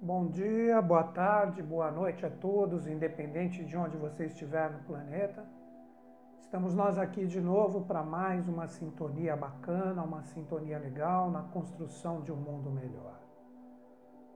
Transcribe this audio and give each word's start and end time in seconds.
Bom 0.00 0.28
dia, 0.28 0.80
boa 0.80 1.02
tarde, 1.02 1.60
boa 1.60 1.90
noite 1.90 2.24
a 2.24 2.30
todos, 2.30 2.86
independente 2.86 3.64
de 3.64 3.76
onde 3.76 3.96
você 3.96 4.26
estiver 4.26 4.70
no 4.70 4.78
planeta. 4.84 5.44
Estamos 6.40 6.72
nós 6.72 6.96
aqui 6.96 7.26
de 7.26 7.40
novo 7.40 7.80
para 7.80 8.04
mais 8.04 8.46
uma 8.48 8.68
sintonia 8.68 9.34
bacana, 9.34 10.00
uma 10.04 10.22
sintonia 10.22 10.78
legal 10.78 11.32
na 11.32 11.42
construção 11.42 12.20
de 12.22 12.30
um 12.30 12.36
mundo 12.36 12.70
melhor. 12.70 13.18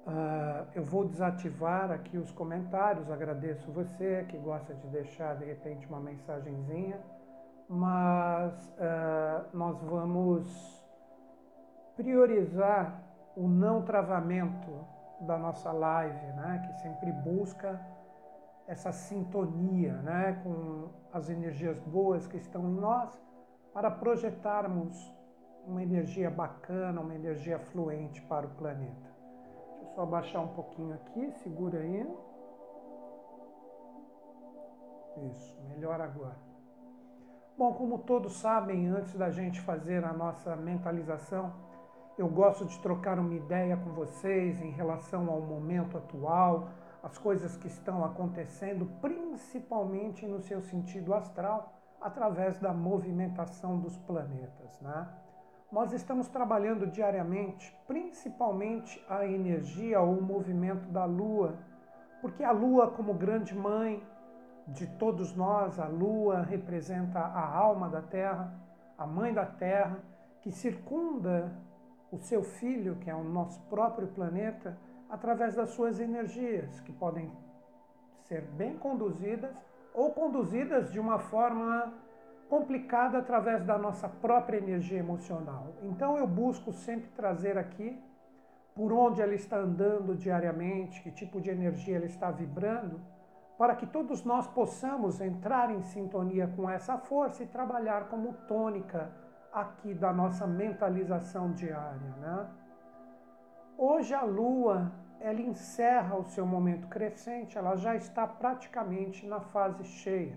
Uh, 0.05 0.67
eu 0.75 0.83
vou 0.83 1.07
desativar 1.07 1.93
aqui 1.93 2.19
os 2.19 2.33
comentários, 2.33 3.09
agradeço 3.09 3.71
você 3.71 4.27
que 4.29 4.39
gosta 4.39 4.75
de 4.75 4.89
deixar 4.89 5.37
de 5.37 5.45
repente 5.45 5.87
uma 5.87 6.01
mensagenzinha, 6.01 7.01
mas 7.69 8.67
uh, 8.67 9.57
nós 9.57 9.81
vamos 9.81 10.85
priorizar 11.95 13.01
o 13.37 13.47
não 13.47 13.83
travamento 13.83 15.02
da 15.23 15.39
nossa 15.39 15.73
live, 15.73 16.27
né, 16.33 16.63
que 16.67 16.81
sempre 16.81 17.13
busca 17.13 17.81
essa 18.67 18.93
sintonia 18.93 19.95
né, 20.03 20.41
com 20.43 20.91
as 21.13 21.29
energias 21.29 21.79
boas 21.81 22.27
que 22.27 22.37
estão 22.37 22.69
em 22.69 22.75
nós 22.75 23.21
para 23.73 23.91
projetarmos 23.91 24.97
uma 25.67 25.83
energia 25.83 26.31
bacana, 26.31 27.01
uma 27.01 27.15
energia 27.15 27.59
fluente 27.59 28.21
para 28.23 28.47
o 28.47 28.51
planeta. 28.51 29.11
Deixa 29.75 29.83
eu 29.83 29.95
só 29.95 30.07
baixar 30.07 30.41
um 30.41 30.49
pouquinho 30.49 30.95
aqui, 30.95 31.31
segura 31.33 31.79
aí. 31.79 32.07
Isso, 35.31 35.61
melhor 35.69 36.01
agora. 36.01 36.37
Bom, 37.57 37.75
como 37.75 37.99
todos 37.99 38.33
sabem, 38.35 38.89
antes 38.89 39.15
da 39.15 39.31
gente 39.31 39.61
fazer 39.61 40.05
a 40.05 40.13
nossa 40.13 40.57
mentalização, 40.57 41.53
eu 42.19 42.29
gosto 42.29 42.65
de 42.67 42.79
trocar 42.81 43.19
uma 43.19 43.35
ideia 43.35 43.77
com 43.77 43.91
vocês 43.91 44.61
em 44.61 44.71
relação 44.71 45.31
ao 45.31 45.41
momento 45.41 45.97
atual, 45.97 46.69
as 47.03 47.19
coisas 47.19 47.57
que 47.57 47.67
estão 47.67 48.05
acontecendo, 48.05 48.87
principalmente 49.01 50.27
no 50.27 50.41
seu 50.41 50.61
sentido 50.61 51.15
astral, 51.15 51.73
através 52.01 52.59
da 52.59 52.73
movimentação 52.73 53.79
dos 53.79 53.97
planetas. 53.99 54.81
Né? 54.81 55.09
Nós 55.71 55.93
estamos 55.93 56.29
trabalhando 56.29 56.87
diariamente, 56.87 57.75
principalmente 57.87 59.03
a 59.09 59.27
energia 59.27 60.01
ou 60.01 60.19
o 60.19 60.23
movimento 60.23 60.87
da 60.89 61.05
Lua, 61.05 61.59
porque 62.21 62.45
a 62.45 62.53
Lua, 62.53 62.91
como 62.91 63.15
grande 63.15 63.55
mãe 63.55 64.07
de 64.69 64.87
todos 64.87 65.35
nós, 65.35 65.79
a 65.81 65.89
Lua 65.89 66.43
representa 66.43 67.19
a 67.19 67.57
alma 67.57 67.89
da 67.89 68.03
Terra, 68.03 68.55
a 68.97 69.07
mãe 69.07 69.33
da 69.33 69.47
Terra, 69.47 69.99
que 70.41 70.53
circunda 70.53 71.53
o 72.13 72.19
seu 72.19 72.45
filho, 72.45 72.97
que 72.97 73.11
é 73.11 73.15
o 73.15 73.25
nosso 73.25 73.59
próprio 73.63 74.07
planeta, 74.07 74.79
através 75.09 75.55
das 75.55 75.71
suas 75.71 75.99
energias, 75.99 76.79
que 76.81 76.93
podem 76.93 77.33
ser 78.25 78.43
bem 78.43 78.77
conduzidas 78.77 79.57
ou 79.95 80.11
conduzidas 80.11 80.93
de 80.93 81.01
uma 81.01 81.19
forma 81.19 81.93
complicada 82.49 83.19
através 83.19 83.65
da 83.65 83.79
nossa 83.79 84.09
própria 84.09 84.59
energia 84.59 84.99
emocional. 84.99 85.75
Então 85.83 86.19
eu 86.19 86.27
busco 86.27 86.71
sempre 86.73 87.09
trazer 87.11 87.57
aqui 87.57 87.99
por 88.75 88.93
onde 88.93 89.23
ela 89.23 89.35
está 89.35 89.57
andando 89.57 90.15
diariamente, 90.15 91.03
que 91.03 91.11
tipo 91.11 91.41
de 91.41 91.49
energia 91.51 91.97
ela 91.97 92.07
está 92.07 92.31
vibrando, 92.31 93.01
para 93.57 93.75
que 93.75 93.87
todos 93.87 94.25
nós 94.25 94.47
possamos 94.47 95.21
entrar 95.21 95.71
em 95.71 95.83
sintonia 95.83 96.47
com 96.57 96.69
essa 96.69 96.99
força 96.99 97.43
e 97.43 97.47
trabalhar 97.47 98.09
como 98.09 98.35
tônica 98.49 99.11
aqui 99.53 99.93
da 99.93 100.13
nossa 100.13 100.47
mentalização 100.47 101.53
diária. 101.53 102.15
Né? 102.19 102.47
Hoje 103.77 104.15
a 104.15 104.23
Lua 104.23 104.91
ela 105.21 105.41
encerra 105.41 106.17
o 106.17 106.25
seu 106.25 106.45
momento 106.45 106.89
crescente, 106.89 107.57
ela 107.57 107.77
já 107.77 107.95
está 107.95 108.27
praticamente 108.27 109.25
na 109.25 109.41
fase 109.41 109.85
cheia. 109.85 110.37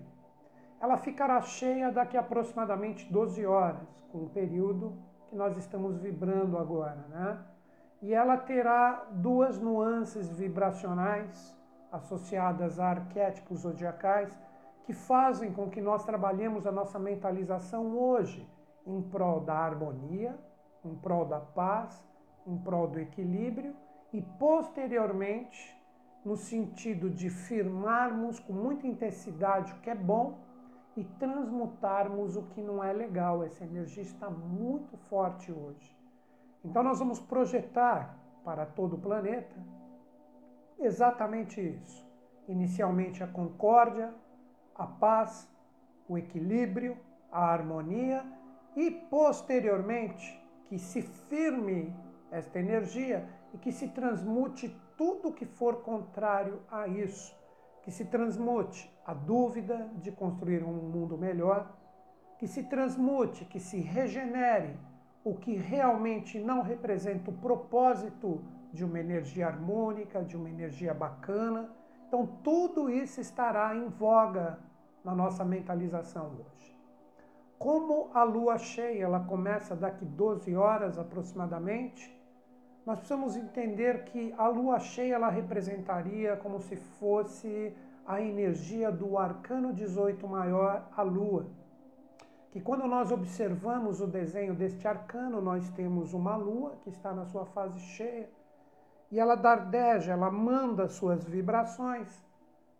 Ela 0.80 0.98
ficará 0.98 1.42
cheia 1.42 1.92
daqui 1.92 2.16
a 2.18 2.20
aproximadamente 2.20 3.12
12 3.12 3.44
horas, 3.46 3.88
com 4.12 4.26
o 4.26 4.30
período 4.30 4.96
que 5.28 5.36
nós 5.36 5.58
estamos 5.58 5.98
vibrando 5.98 6.58
agora, 6.58 7.04
né? 7.10 7.40
E 8.00 8.14
ela 8.14 8.38
terá 8.38 9.08
duas 9.10 9.58
nuances 9.58 10.30
vibracionais 10.30 11.58
associadas 11.92 12.80
a 12.80 12.90
arquétipos 12.90 13.62
zodiacais 13.62 14.38
que 14.84 14.94
fazem 14.94 15.52
com 15.52 15.68
que 15.68 15.82
nós 15.82 16.06
trabalhemos 16.06 16.68
a 16.68 16.72
nossa 16.72 17.00
mentalização 17.00 17.98
hoje 17.98 18.48
em 18.86 19.02
prol 19.02 19.40
da 19.42 19.54
harmonia, 19.54 20.38
em 20.84 20.96
prol 20.96 21.26
da 21.26 21.40
paz, 21.40 22.06
em 22.46 22.58
prol 22.58 22.88
do 22.88 23.00
equilíbrio 23.00 23.76
e 24.14 24.22
posteriormente 24.22 25.76
no 26.24 26.36
sentido 26.36 27.10
de 27.10 27.30
firmarmos 27.30 28.40
com 28.40 28.54
muita 28.54 28.88
intensidade 28.88 29.74
o 29.74 29.80
que 29.82 29.90
é 29.90 29.96
bom 29.96 30.40
e 30.96 31.04
transmutarmos 31.04 32.36
o 32.36 32.44
que 32.44 32.62
não 32.62 32.84
é 32.84 32.94
legal. 32.94 33.44
Essa 33.44 33.64
energia 33.64 34.04
está 34.04 34.30
muito 34.30 34.98
forte 35.10 35.52
hoje. 35.52 35.96
Então 36.64 36.82
nós 36.82 37.00
vamos 37.00 37.20
projetar 37.20 38.18
para 38.44 38.66
todo 38.66 38.96
o 38.96 39.00
planeta 39.00 39.56
exatamente 40.80 41.62
isso. 41.62 42.06
Inicialmente 42.48 43.24
a 43.24 43.28
concórdia, 43.28 44.14
a 44.76 44.86
paz, 44.86 45.50
o 46.08 46.18
equilíbrio, 46.18 46.98
a 47.32 47.46
harmonia 47.46 48.24
e 48.76 48.92
posteriormente 48.92 50.42
que 50.66 50.78
se 50.78 51.02
firme 51.02 51.96
esta 52.32 52.60
energia 52.60 53.28
e 53.54 53.58
que 53.58 53.72
se 53.72 53.88
transmute 53.90 54.76
tudo 54.98 55.32
que 55.32 55.46
for 55.46 55.82
contrário 55.82 56.62
a 56.70 56.88
isso, 56.88 57.36
que 57.84 57.92
se 57.92 58.06
transmute 58.06 58.92
a 59.06 59.14
dúvida 59.14 59.90
de 59.96 60.12
construir 60.12 60.64
um 60.64 60.74
mundo 60.74 61.18
melhor, 61.18 61.72
que 62.38 62.48
se 62.48 62.64
transmute, 62.64 63.46
que 63.46 63.60
se 63.60 63.80
regenere 63.80 64.78
o 65.24 65.36
que 65.36 65.56
realmente 65.56 66.40
não 66.40 66.62
representa 66.62 67.32
o 67.32 67.38
propósito 67.38 68.44
de 68.72 68.84
uma 68.84 69.00
energia 69.00 69.48
harmônica, 69.48 70.24
de 70.24 70.36
uma 70.36 70.50
energia 70.50 70.94
bacana. 70.94 71.70
Então, 72.08 72.28
tudo 72.44 72.90
isso 72.90 73.22
estará 73.22 73.76
em 73.76 73.88
voga 73.88 74.60
na 75.04 75.16
nossa 75.16 75.46
mentalização 75.46 76.32
hoje. 76.40 76.75
Como 77.58 78.10
a 78.14 78.24
lua 78.24 78.58
cheia 78.58 79.04
ela 79.04 79.22
começa 79.22 79.76
daqui 79.76 80.06
12 80.06 80.56
horas 80.56 80.98
aproximadamente, 80.98 82.14
nós 82.86 83.00
precisamos 83.00 83.36
entender 83.36 84.04
que 84.06 84.34
a 84.38 84.48
lua 84.48 84.80
cheia 84.80 85.16
ela 85.16 85.30
representaria 85.30 86.36
como 86.38 86.60
se 86.60 86.76
fosse 86.76 87.76
a 88.06 88.22
energia 88.22 88.92
do 88.92 89.18
arcano 89.18 89.74
18 89.74 90.28
maior, 90.28 90.88
a 90.96 91.02
lua. 91.02 91.48
Que 92.52 92.62
quando 92.62 92.88
nós 92.88 93.12
observamos 93.12 94.02
o 94.02 94.08
desenho 94.08 94.54
deste 94.54 94.88
arcano, 94.88 95.42
nós 95.42 95.68
temos 95.72 96.14
uma 96.14 96.36
lua 96.36 96.78
que 96.84 96.90
está 96.90 97.14
na 97.14 97.26
sua 97.26 97.46
fase 97.46 97.80
cheia 97.80 98.30
e 99.12 99.20
ela 99.20 99.36
dardeja, 99.36 100.14
ela 100.14 100.30
manda 100.30 100.88
suas 100.88 101.24
vibrações 101.24 102.08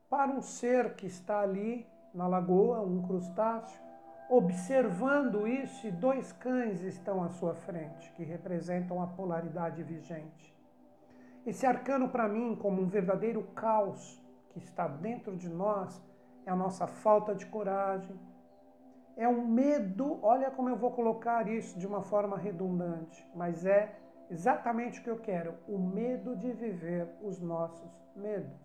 para 0.10 0.32
um 0.32 0.42
ser 0.42 0.96
que 0.96 1.08
está 1.08 1.40
ali 1.42 1.86
na 2.14 2.28
lagoa, 2.28 2.82
um 2.82 3.02
crustáceo, 3.02 3.85
Observando 4.30 5.48
isso, 5.48 5.92
dois 5.92 6.32
cães 6.32 6.82
estão 6.82 7.24
à 7.24 7.30
sua 7.30 7.54
frente, 7.54 8.12
que 8.14 8.24
representam 8.24 9.02
a 9.02 9.08
polaridade 9.08 9.84
vigente. 9.84 10.56
Esse 11.46 11.66
arcano, 11.66 12.10
para 12.10 12.28
mim, 12.28 12.56
como 12.56 12.82
um 12.82 12.88
verdadeiro 12.88 13.44
caos 13.54 14.20
que 14.50 14.58
está 14.58 14.88
dentro 14.88 15.36
de 15.38 15.48
nós, 15.48 16.04
é 16.44 16.50
a 16.50 16.56
nossa 16.56 16.88
falta 16.88 17.36
de 17.36 17.46
coragem, 17.46 18.20
é 19.16 19.28
um 19.28 19.46
medo. 19.48 20.20
Olha 20.24 20.50
como 20.50 20.70
eu 20.70 20.76
vou 20.76 20.92
colocar 20.92 21.48
isso 21.48 21.78
de 21.78 21.86
uma 21.86 22.02
forma 22.02 22.36
redundante, 22.38 23.24
mas 23.36 23.64
é 23.64 23.96
exatamente 24.30 25.00
o 25.00 25.04
que 25.04 25.10
eu 25.10 25.20
quero: 25.20 25.54
o 25.68 25.78
medo 25.78 26.36
de 26.36 26.52
viver 26.52 27.08
os 27.22 27.40
nossos 27.40 27.92
medos. 28.16 28.60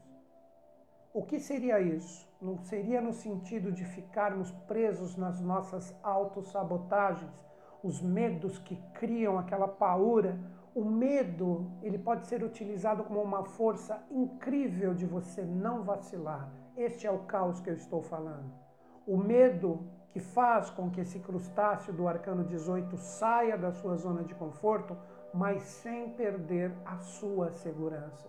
O 1.12 1.22
que 1.22 1.38
seria 1.38 1.80
isso? 1.80 2.29
Não 2.40 2.56
seria 2.56 3.02
no 3.02 3.12
sentido 3.12 3.70
de 3.70 3.84
ficarmos 3.84 4.50
presos 4.66 5.14
nas 5.14 5.40
nossas 5.42 5.94
autossabotagens, 6.02 7.46
os 7.82 8.00
medos 8.00 8.58
que 8.58 8.76
criam 8.94 9.38
aquela 9.38 9.68
paura. 9.68 10.40
O 10.74 10.82
medo, 10.82 11.70
ele 11.82 11.98
pode 11.98 12.26
ser 12.26 12.42
utilizado 12.42 13.04
como 13.04 13.20
uma 13.20 13.44
força 13.44 14.02
incrível 14.10 14.94
de 14.94 15.04
você 15.04 15.42
não 15.42 15.82
vacilar. 15.82 16.50
Este 16.74 17.06
é 17.06 17.10
o 17.10 17.24
caos 17.24 17.60
que 17.60 17.68
eu 17.68 17.74
estou 17.74 18.00
falando. 18.00 18.50
O 19.06 19.18
medo 19.18 19.86
que 20.08 20.20
faz 20.20 20.70
com 20.70 20.90
que 20.90 21.02
esse 21.02 21.18
crustáceo 21.18 21.92
do 21.92 22.08
arcano 22.08 22.44
18 22.44 22.96
saia 22.96 23.58
da 23.58 23.70
sua 23.70 23.96
zona 23.96 24.24
de 24.24 24.34
conforto, 24.34 24.96
mas 25.34 25.62
sem 25.62 26.14
perder 26.14 26.72
a 26.86 26.96
sua 26.98 27.52
segurança. 27.52 28.28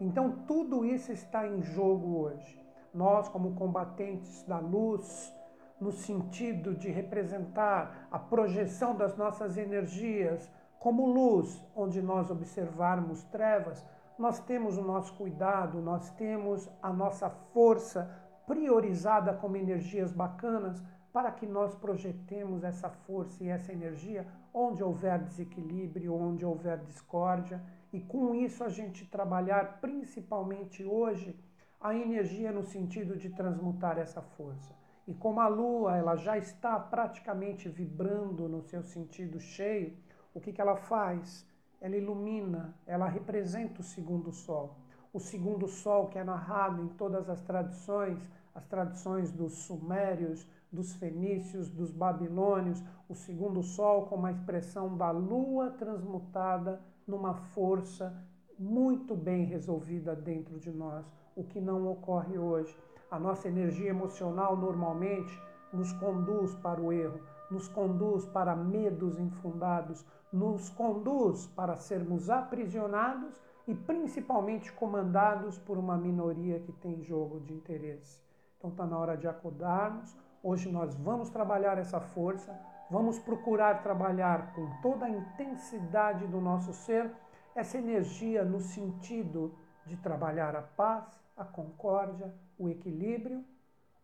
Então, 0.00 0.44
tudo 0.46 0.84
isso 0.84 1.10
está 1.10 1.46
em 1.46 1.60
jogo 1.60 2.20
hoje. 2.20 2.67
Nós, 2.98 3.28
como 3.28 3.54
combatentes 3.54 4.42
da 4.42 4.58
luz, 4.58 5.32
no 5.80 5.92
sentido 5.92 6.74
de 6.74 6.90
representar 6.90 8.08
a 8.10 8.18
projeção 8.18 8.96
das 8.96 9.16
nossas 9.16 9.56
energias 9.56 10.50
como 10.80 11.06
luz, 11.06 11.64
onde 11.76 12.02
nós 12.02 12.28
observarmos 12.28 13.22
trevas, 13.26 13.86
nós 14.18 14.40
temos 14.40 14.76
o 14.76 14.82
nosso 14.82 15.14
cuidado, 15.14 15.80
nós 15.80 16.10
temos 16.16 16.68
a 16.82 16.92
nossa 16.92 17.30
força 17.30 18.10
priorizada 18.48 19.32
como 19.32 19.56
energias 19.56 20.10
bacanas 20.10 20.82
para 21.12 21.30
que 21.30 21.46
nós 21.46 21.76
projetemos 21.76 22.64
essa 22.64 22.90
força 22.90 23.44
e 23.44 23.48
essa 23.48 23.72
energia 23.72 24.26
onde 24.52 24.82
houver 24.82 25.20
desequilíbrio, 25.20 26.16
onde 26.16 26.44
houver 26.44 26.78
discórdia, 26.78 27.62
e 27.92 28.00
com 28.00 28.34
isso 28.34 28.64
a 28.64 28.68
gente 28.68 29.06
trabalhar 29.06 29.78
principalmente 29.80 30.82
hoje 30.82 31.38
a 31.80 31.94
energia 31.94 32.52
no 32.52 32.64
sentido 32.64 33.16
de 33.16 33.30
transmutar 33.30 33.98
essa 33.98 34.20
força. 34.20 34.74
E 35.06 35.14
como 35.14 35.40
a 35.40 35.48
lua 35.48 35.96
ela 35.96 36.16
já 36.16 36.36
está 36.36 36.78
praticamente 36.78 37.68
vibrando 37.68 38.48
no 38.48 38.62
seu 38.62 38.82
sentido 38.82 39.40
cheio, 39.40 39.96
o 40.34 40.40
que, 40.40 40.52
que 40.52 40.60
ela 40.60 40.76
faz? 40.76 41.46
Ela 41.80 41.96
ilumina, 41.96 42.74
ela 42.86 43.08
representa 43.08 43.80
o 43.80 43.84
segundo 43.84 44.32
sol. 44.32 44.76
O 45.12 45.20
segundo 45.20 45.66
sol 45.66 46.08
que 46.08 46.18
é 46.18 46.24
narrado 46.24 46.82
em 46.82 46.88
todas 46.88 47.30
as 47.30 47.40
tradições, 47.40 48.20
as 48.54 48.66
tradições 48.66 49.32
dos 49.32 49.54
sumérios, 49.54 50.46
dos 50.70 50.94
fenícios, 50.94 51.70
dos 51.70 51.90
babilônios, 51.90 52.82
o 53.08 53.14
segundo 53.14 53.62
sol 53.62 54.06
como 54.06 54.26
a 54.26 54.32
expressão 54.32 54.96
da 54.96 55.10
lua 55.10 55.70
transmutada 55.70 56.80
numa 57.06 57.34
força 57.34 58.14
muito 58.58 59.14
bem 59.14 59.44
resolvida 59.44 60.14
dentro 60.14 60.58
de 60.58 60.70
nós, 60.70 61.06
o 61.38 61.44
que 61.44 61.60
não 61.60 61.88
ocorre 61.88 62.36
hoje. 62.36 62.76
A 63.08 63.18
nossa 63.18 63.46
energia 63.46 63.90
emocional 63.90 64.56
normalmente 64.56 65.40
nos 65.72 65.92
conduz 65.92 66.54
para 66.56 66.80
o 66.80 66.92
erro, 66.92 67.20
nos 67.48 67.68
conduz 67.68 68.26
para 68.26 68.56
medos 68.56 69.18
infundados, 69.18 70.04
nos 70.32 70.68
conduz 70.70 71.46
para 71.46 71.76
sermos 71.76 72.28
aprisionados 72.28 73.40
e 73.68 73.74
principalmente 73.74 74.72
comandados 74.72 75.58
por 75.58 75.78
uma 75.78 75.96
minoria 75.96 76.58
que 76.58 76.72
tem 76.72 77.02
jogo 77.02 77.38
de 77.40 77.54
interesse. 77.54 78.20
Então 78.58 78.70
está 78.70 78.84
na 78.84 78.98
hora 78.98 79.16
de 79.16 79.28
acordarmos. 79.28 80.16
Hoje 80.42 80.70
nós 80.70 80.94
vamos 80.96 81.30
trabalhar 81.30 81.78
essa 81.78 82.00
força, 82.00 82.58
vamos 82.90 83.18
procurar 83.20 83.82
trabalhar 83.82 84.52
com 84.54 84.68
toda 84.82 85.06
a 85.06 85.10
intensidade 85.10 86.26
do 86.26 86.40
nosso 86.40 86.72
ser 86.72 87.10
essa 87.54 87.78
energia 87.78 88.44
no 88.44 88.60
sentido 88.60 89.54
de 89.86 89.96
trabalhar 89.96 90.54
a 90.54 90.62
paz, 90.62 91.18
a 91.38 91.44
concórdia, 91.44 92.34
o 92.58 92.68
equilíbrio, 92.68 93.42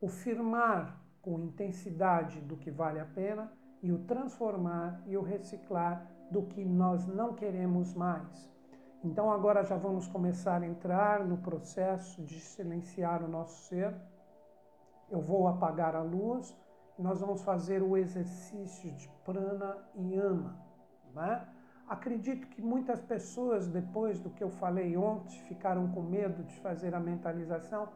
o 0.00 0.08
firmar 0.08 1.02
com 1.20 1.38
intensidade 1.38 2.40
do 2.40 2.56
que 2.56 2.70
vale 2.70 3.00
a 3.00 3.04
pena 3.04 3.52
e 3.82 3.92
o 3.92 3.98
transformar 4.04 5.02
e 5.06 5.16
o 5.16 5.22
reciclar 5.22 6.10
do 6.30 6.44
que 6.44 6.64
nós 6.64 7.06
não 7.06 7.34
queremos 7.34 7.92
mais. 7.92 8.50
Então 9.02 9.30
agora 9.30 9.62
já 9.62 9.76
vamos 9.76 10.08
começar 10.08 10.62
a 10.62 10.66
entrar 10.66 11.26
no 11.26 11.36
processo 11.36 12.22
de 12.22 12.40
silenciar 12.40 13.22
o 13.22 13.28
nosso 13.28 13.68
ser. 13.68 13.94
Eu 15.10 15.20
vou 15.20 15.46
apagar 15.46 15.94
a 15.94 16.02
luz 16.02 16.56
nós 16.98 17.20
vamos 17.20 17.42
fazer 17.42 17.82
o 17.82 17.96
exercício 17.96 18.92
de 18.92 19.08
prana 19.24 19.76
e 19.94 20.16
ama. 20.16 20.56
Né? 21.12 21.46
Acredito 21.88 22.46
que 22.48 22.62
muitas 22.62 23.00
pessoas, 23.00 23.66
depois 23.66 24.18
do 24.18 24.30
que 24.30 24.42
eu 24.42 24.50
falei 24.50 24.96
ontem, 24.96 25.38
ficaram 25.42 25.88
com 25.88 26.02
medo 26.02 26.42
de 26.42 26.56
fazer 26.60 26.94
a 26.94 27.00
mentalização. 27.00 27.88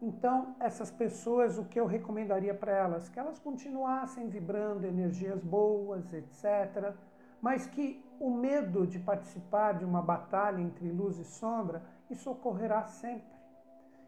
Então, 0.00 0.54
essas 0.60 0.90
pessoas, 0.90 1.58
o 1.58 1.64
que 1.64 1.78
eu 1.78 1.86
recomendaria 1.86 2.54
para 2.54 2.72
elas? 2.72 3.08
Que 3.08 3.18
elas 3.18 3.38
continuassem 3.38 4.28
vibrando 4.28 4.86
energias 4.86 5.42
boas, 5.42 6.12
etc 6.12 6.94
mas 7.40 7.66
que 7.66 8.04
o 8.18 8.30
medo 8.30 8.86
de 8.86 8.98
participar 8.98 9.74
de 9.74 9.84
uma 9.84 10.02
batalha 10.02 10.60
entre 10.60 10.90
luz 10.90 11.18
e 11.18 11.24
sombra, 11.24 11.82
isso 12.10 12.30
ocorrerá 12.30 12.84
sempre. 12.84 13.38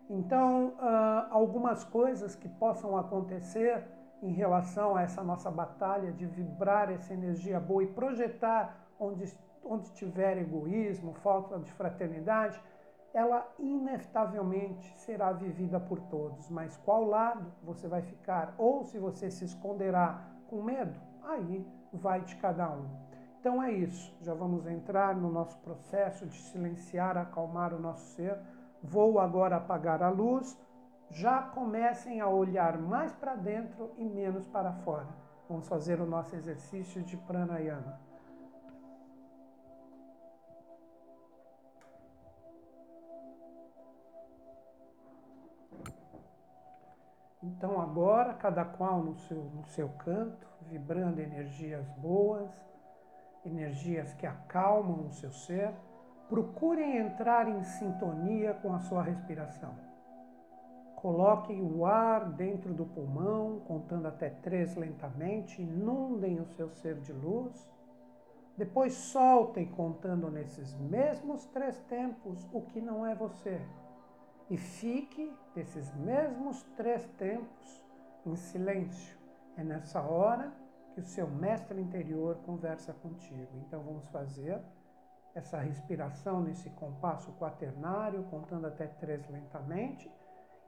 Então, 0.08 0.74
ah, 0.80 1.28
algumas 1.30 1.84
coisas 1.84 2.34
que 2.34 2.48
possam 2.48 2.96
acontecer 2.96 3.84
em 4.22 4.32
relação 4.32 4.96
a 4.96 5.02
essa 5.02 5.22
nossa 5.22 5.50
batalha 5.50 6.12
de 6.12 6.26
vibrar 6.26 6.90
essa 6.90 7.14
energia 7.14 7.60
boa 7.60 7.84
e 7.84 7.86
projetar 7.86 8.79
onde, 9.00 9.24
onde 9.64 9.90
tiver 9.94 10.36
egoísmo, 10.38 11.14
falta 11.14 11.58
de 11.58 11.72
fraternidade, 11.72 12.62
ela 13.12 13.50
inevitavelmente 13.58 14.96
será 15.00 15.32
vivida 15.32 15.80
por 15.80 15.98
todos. 16.02 16.48
Mas 16.48 16.76
qual 16.76 17.04
lado 17.04 17.52
você 17.62 17.88
vai 17.88 18.02
ficar? 18.02 18.54
Ou 18.56 18.84
se 18.84 18.98
você 18.98 19.30
se 19.30 19.44
esconderá 19.44 20.22
com 20.48 20.62
medo, 20.62 21.00
aí 21.22 21.66
vai 21.92 22.20
de 22.20 22.36
cada 22.36 22.70
um. 22.70 22.86
Então 23.40 23.62
é 23.62 23.72
isso, 23.72 24.14
já 24.20 24.34
vamos 24.34 24.66
entrar 24.66 25.16
no 25.16 25.32
nosso 25.32 25.56
processo 25.60 26.26
de 26.26 26.36
silenciar, 26.36 27.16
acalmar 27.16 27.72
o 27.72 27.80
nosso 27.80 28.04
ser. 28.14 28.38
Vou 28.82 29.18
agora 29.18 29.56
apagar 29.56 30.02
a 30.02 30.10
luz. 30.10 30.58
Já 31.08 31.42
comecem 31.42 32.20
a 32.20 32.28
olhar 32.28 32.78
mais 32.78 33.12
para 33.14 33.34
dentro 33.34 33.90
e 33.96 34.04
menos 34.04 34.46
para 34.46 34.72
fora. 34.72 35.08
Vamos 35.48 35.66
fazer 35.66 36.00
o 36.00 36.06
nosso 36.06 36.36
exercício 36.36 37.02
de 37.02 37.16
pranayama. 37.16 38.09
Então 47.42 47.80
agora, 47.80 48.34
cada 48.34 48.64
qual 48.64 49.02
no 49.02 49.16
seu, 49.16 49.42
no 49.54 49.64
seu 49.66 49.88
canto, 49.88 50.46
vibrando 50.62 51.20
energias 51.20 51.88
boas, 51.92 52.50
energias 53.44 54.12
que 54.14 54.26
acalmam 54.26 55.06
o 55.06 55.12
seu 55.12 55.32
ser, 55.32 55.72
procurem 56.28 56.98
entrar 56.98 57.48
em 57.48 57.62
sintonia 57.64 58.54
com 58.54 58.74
a 58.74 58.78
sua 58.80 59.02
respiração. 59.02 59.74
Coloquem 60.96 61.62
o 61.62 61.86
ar 61.86 62.30
dentro 62.32 62.74
do 62.74 62.84
pulmão, 62.84 63.60
contando 63.60 64.06
até 64.06 64.28
três 64.28 64.76
lentamente, 64.76 65.62
inundem 65.62 66.38
o 66.40 66.46
seu 66.46 66.68
ser 66.68 67.00
de 67.00 67.10
luz. 67.10 67.72
Depois 68.54 68.92
soltem, 68.92 69.66
contando 69.66 70.30
nesses 70.30 70.74
mesmos 70.74 71.46
três 71.46 71.80
tempos, 71.84 72.46
o 72.52 72.60
que 72.60 72.82
não 72.82 73.06
é 73.06 73.14
você. 73.14 73.58
E 74.50 74.56
fique 74.56 75.32
nesses 75.54 75.94
mesmos 75.94 76.60
três 76.76 77.06
tempos 77.10 77.84
em 78.26 78.34
silêncio. 78.34 79.16
É 79.56 79.62
nessa 79.62 80.02
hora 80.02 80.52
que 80.92 81.00
o 81.00 81.04
seu 81.04 81.28
mestre 81.28 81.80
interior 81.80 82.36
conversa 82.44 82.92
contigo. 82.92 83.48
Então 83.64 83.80
vamos 83.80 84.08
fazer 84.08 84.60
essa 85.36 85.60
respiração 85.60 86.40
nesse 86.40 86.68
compasso 86.70 87.32
quaternário, 87.38 88.24
contando 88.24 88.66
até 88.66 88.88
três 88.88 89.24
lentamente. 89.28 90.10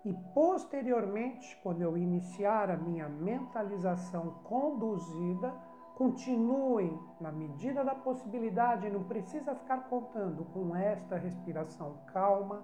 E 0.05 0.13
posteriormente, 0.33 1.59
quando 1.63 1.83
eu 1.83 1.97
iniciar 1.97 2.71
a 2.71 2.77
minha 2.77 3.09
mentalização 3.09 4.31
conduzida, 4.45 5.53
continuem 5.97 6.97
na 7.21 7.33
medida 7.33 7.85
da 7.85 7.97
possibilidade, 7.97 8.91
não 8.91 9.03
precisa 9.05 9.57
ficar 9.57 9.89
contando 9.89 10.45
com 10.47 10.75
esta 10.75 11.17
respiração 11.17 11.99
calma, 12.13 12.63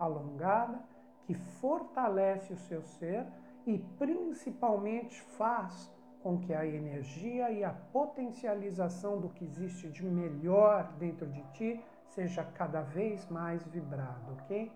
alongada, 0.00 0.82
que 1.24 1.34
fortalece 1.34 2.52
o 2.52 2.56
seu 2.56 2.82
ser 2.82 3.26
e 3.66 3.78
principalmente 3.78 5.20
faz 5.20 5.92
com 6.22 6.38
que 6.38 6.52
a 6.52 6.66
energia 6.66 7.50
e 7.50 7.62
a 7.62 7.70
potencialização 7.70 9.20
do 9.20 9.28
que 9.28 9.44
existe 9.44 9.88
de 9.88 10.04
melhor 10.04 10.92
dentro 10.98 11.26
de 11.26 11.42
ti 11.52 11.84
seja 12.08 12.42
cada 12.42 12.82
vez 12.82 13.28
mais 13.28 13.62
vibrado, 13.66 14.32
ok? 14.32 14.72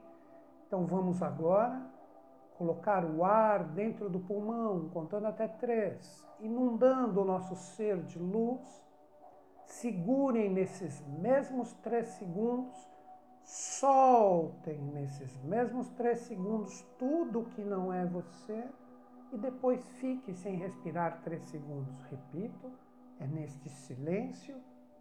Então 0.67 0.87
vamos 0.87 1.23
agora 1.23 1.83
colocar 2.57 3.05
o 3.05 3.25
ar 3.25 3.65
dentro 3.65 4.09
do 4.09 4.21
pulmão, 4.21 4.89
contando 4.91 5.27
até 5.27 5.49
três, 5.49 6.25
inundando 6.41 7.21
o 7.21 7.25
nosso 7.25 7.55
ser 7.57 8.03
de 8.03 8.19
luz. 8.19 8.85
Segurem 9.67 10.51
nesses 10.51 11.01
mesmos 11.19 11.73
três 11.75 12.09
segundos, 12.09 12.94
soltem 13.45 14.81
nesses 14.81 15.37
mesmos 15.43 15.89
três 15.91 16.21
segundos 16.21 16.83
tudo 16.99 17.45
que 17.55 17.63
não 17.63 17.93
é 17.93 18.05
você 18.07 18.65
e 19.33 19.39
depois 19.39 19.87
fique 20.01 20.33
sem 20.35 20.57
respirar 20.57 21.21
três 21.23 21.43
segundos. 21.45 22.01
Repito, 22.11 22.73
é 23.21 23.27
neste 23.27 23.69
silêncio 23.69 24.57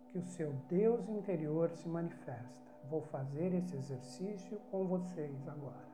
que 0.08 0.18
o 0.18 0.24
seu 0.24 0.52
Deus 0.70 1.08
interior 1.10 1.72
se 1.72 1.88
manifesta. 1.88 2.72
Vou 2.90 3.02
fazer 3.02 3.54
esse 3.54 3.76
exercício 3.76 4.60
com 4.70 4.86
vocês 4.88 5.48
agora. 5.48 5.93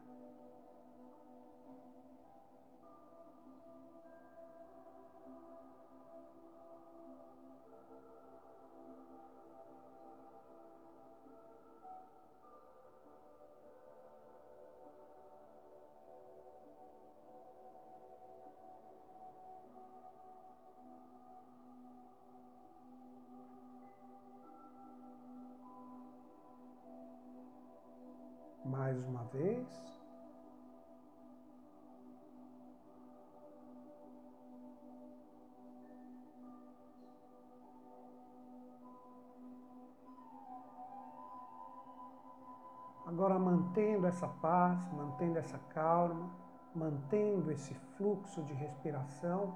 Mantendo 43.40 44.06
essa 44.06 44.28
paz, 44.28 44.78
mantendo 44.92 45.40
essa 45.40 45.58
calma, 45.74 46.30
mantendo 46.76 47.50
esse 47.50 47.74
fluxo 47.96 48.44
de 48.44 48.54
respiração, 48.54 49.56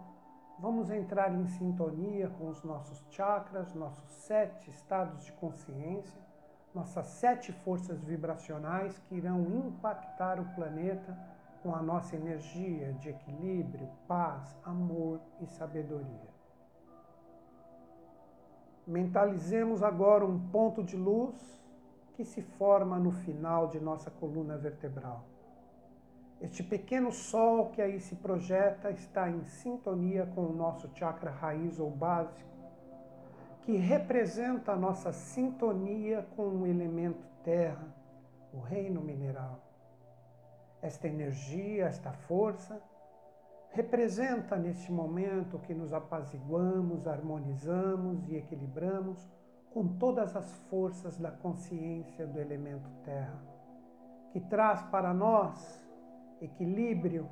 vamos 0.57 0.89
entrar 0.89 1.35
em 1.35 1.45
sintonia 1.47 2.29
com 2.29 2.47
os 2.47 2.63
nossos 2.63 3.05
chakras, 3.09 3.73
nossos 3.73 4.09
sete 4.09 4.69
estados 4.69 5.25
de 5.25 5.33
consciência, 5.33 6.17
nossas 6.73 7.07
sete 7.07 7.51
forças 7.51 8.01
vibracionais 8.01 8.97
que 8.99 9.15
irão 9.15 9.41
impactar 9.41 10.39
o 10.39 10.45
planeta 10.55 11.17
com 11.61 11.75
a 11.75 11.81
nossa 11.81 12.15
energia 12.15 12.93
de 12.93 13.09
equilíbrio, 13.09 13.89
paz, 14.07 14.57
amor 14.63 15.19
e 15.41 15.45
sabedoria. 15.45 16.31
Mentalizemos 18.87 19.83
agora 19.83 20.25
um 20.25 20.39
ponto 20.39 20.81
de 20.81 20.95
luz 20.95 21.62
que 22.13 22.23
se 22.23 22.41
forma 22.41 22.97
no 22.99 23.11
final 23.11 23.67
de 23.67 23.79
nossa 23.79 24.11
coluna 24.11 24.57
vertebral. 24.57 25.25
Este 26.41 26.61
pequeno 26.61 27.11
sol 27.11 27.69
que 27.69 27.81
aí 27.81 27.99
se 27.99 28.15
projeta 28.15 28.91
está 28.91 29.29
em 29.29 29.43
sintonia 29.45 30.25
com 30.35 30.41
o 30.41 30.53
nosso 30.53 30.89
chakra 30.93 31.31
raiz 31.31 31.79
ou 31.79 31.89
básico, 31.89 32.49
que 33.61 33.77
representa 33.77 34.73
a 34.73 34.75
nossa 34.75 35.13
sintonia 35.13 36.27
com 36.35 36.47
o 36.47 36.67
elemento 36.67 37.25
terra, 37.43 37.87
o 38.53 38.59
reino 38.59 39.01
mineral. 39.01 39.59
Esta 40.81 41.07
energia, 41.07 41.85
esta 41.85 42.11
força, 42.11 42.81
representa 43.71 44.57
neste 44.57 44.91
momento 44.91 45.59
que 45.59 45.73
nos 45.73 45.93
apaziguamos, 45.93 47.07
harmonizamos 47.07 48.27
e 48.27 48.35
equilibramos 48.35 49.25
com 49.73 49.87
todas 49.97 50.35
as 50.35 50.53
forças 50.69 51.17
da 51.17 51.31
consciência 51.31 52.27
do 52.27 52.39
elemento 52.39 52.89
terra, 53.03 53.41
que 54.31 54.39
traz 54.39 54.83
para 54.83 55.13
nós 55.13 55.81
equilíbrio, 56.39 57.29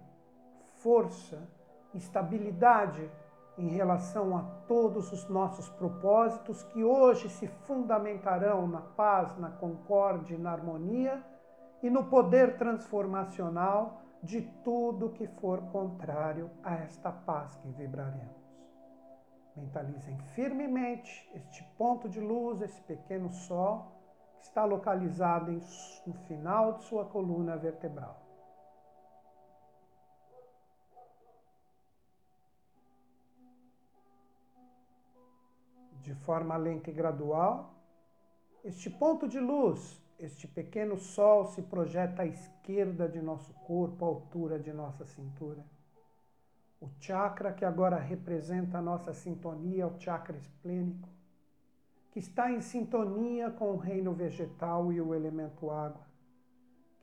força, 0.78 1.48
estabilidade 1.94 3.10
em 3.58 3.68
relação 3.68 4.36
a 4.36 4.42
todos 4.68 5.12
os 5.12 5.28
nossos 5.30 5.70
propósitos 5.70 6.64
que 6.64 6.84
hoje 6.84 7.30
se 7.30 7.48
fundamentarão 7.48 8.68
na 8.68 8.82
paz, 8.82 9.38
na 9.38 9.52
concórdia 9.52 10.38
na 10.38 10.52
harmonia 10.52 11.24
e 11.84 11.90
no 11.90 12.06
poder 12.06 12.58
transformacional 12.58 14.02
de 14.24 14.42
tudo 14.64 15.10
que 15.10 15.28
for 15.28 15.62
contrário 15.72 16.50
a 16.64 16.76
esta 16.76 17.12
paz 17.12 17.56
que 17.58 17.70
vibraremos. 17.70 18.41
Mentalizem 19.62 20.18
firmemente 20.34 21.30
este 21.36 21.64
ponto 21.78 22.10
de 22.10 22.20
luz, 22.20 22.62
esse 22.62 22.82
pequeno 22.82 23.30
sol, 23.30 23.92
que 24.40 24.46
está 24.46 24.66
localizado 24.66 25.52
no 26.08 26.14
final 26.28 26.74
de 26.74 26.84
sua 26.86 27.06
coluna 27.06 27.56
vertebral. 27.56 28.20
De 36.02 36.16
forma 36.16 36.58
lenta 36.58 36.90
e 36.90 36.94
gradual, 36.94 37.76
este 38.64 38.90
ponto 38.90 39.28
de 39.28 39.40
luz, 39.40 40.02
este 40.18 40.48
pequeno 40.48 40.98
sol, 40.98 41.46
se 41.46 41.62
projeta 41.62 42.24
à 42.24 42.26
esquerda 42.26 43.08
de 43.08 43.22
nosso 43.22 43.54
corpo, 43.68 44.06
à 44.06 44.08
altura 44.08 44.58
de 44.58 44.74
nossa 44.74 45.06
cintura. 45.06 45.64
O 46.82 46.90
chakra 47.00 47.54
que 47.54 47.64
agora 47.64 48.00
representa 48.00 48.80
a 48.80 48.82
nossa 48.82 49.14
sintonia, 49.14 49.86
o 49.86 50.00
chakra 50.00 50.36
esplênico, 50.36 51.08
que 52.10 52.18
está 52.18 52.52
em 52.52 52.60
sintonia 52.60 53.52
com 53.52 53.74
o 53.74 53.78
reino 53.78 54.12
vegetal 54.14 54.92
e 54.92 55.00
o 55.00 55.14
elemento 55.14 55.70
água, 55.70 56.02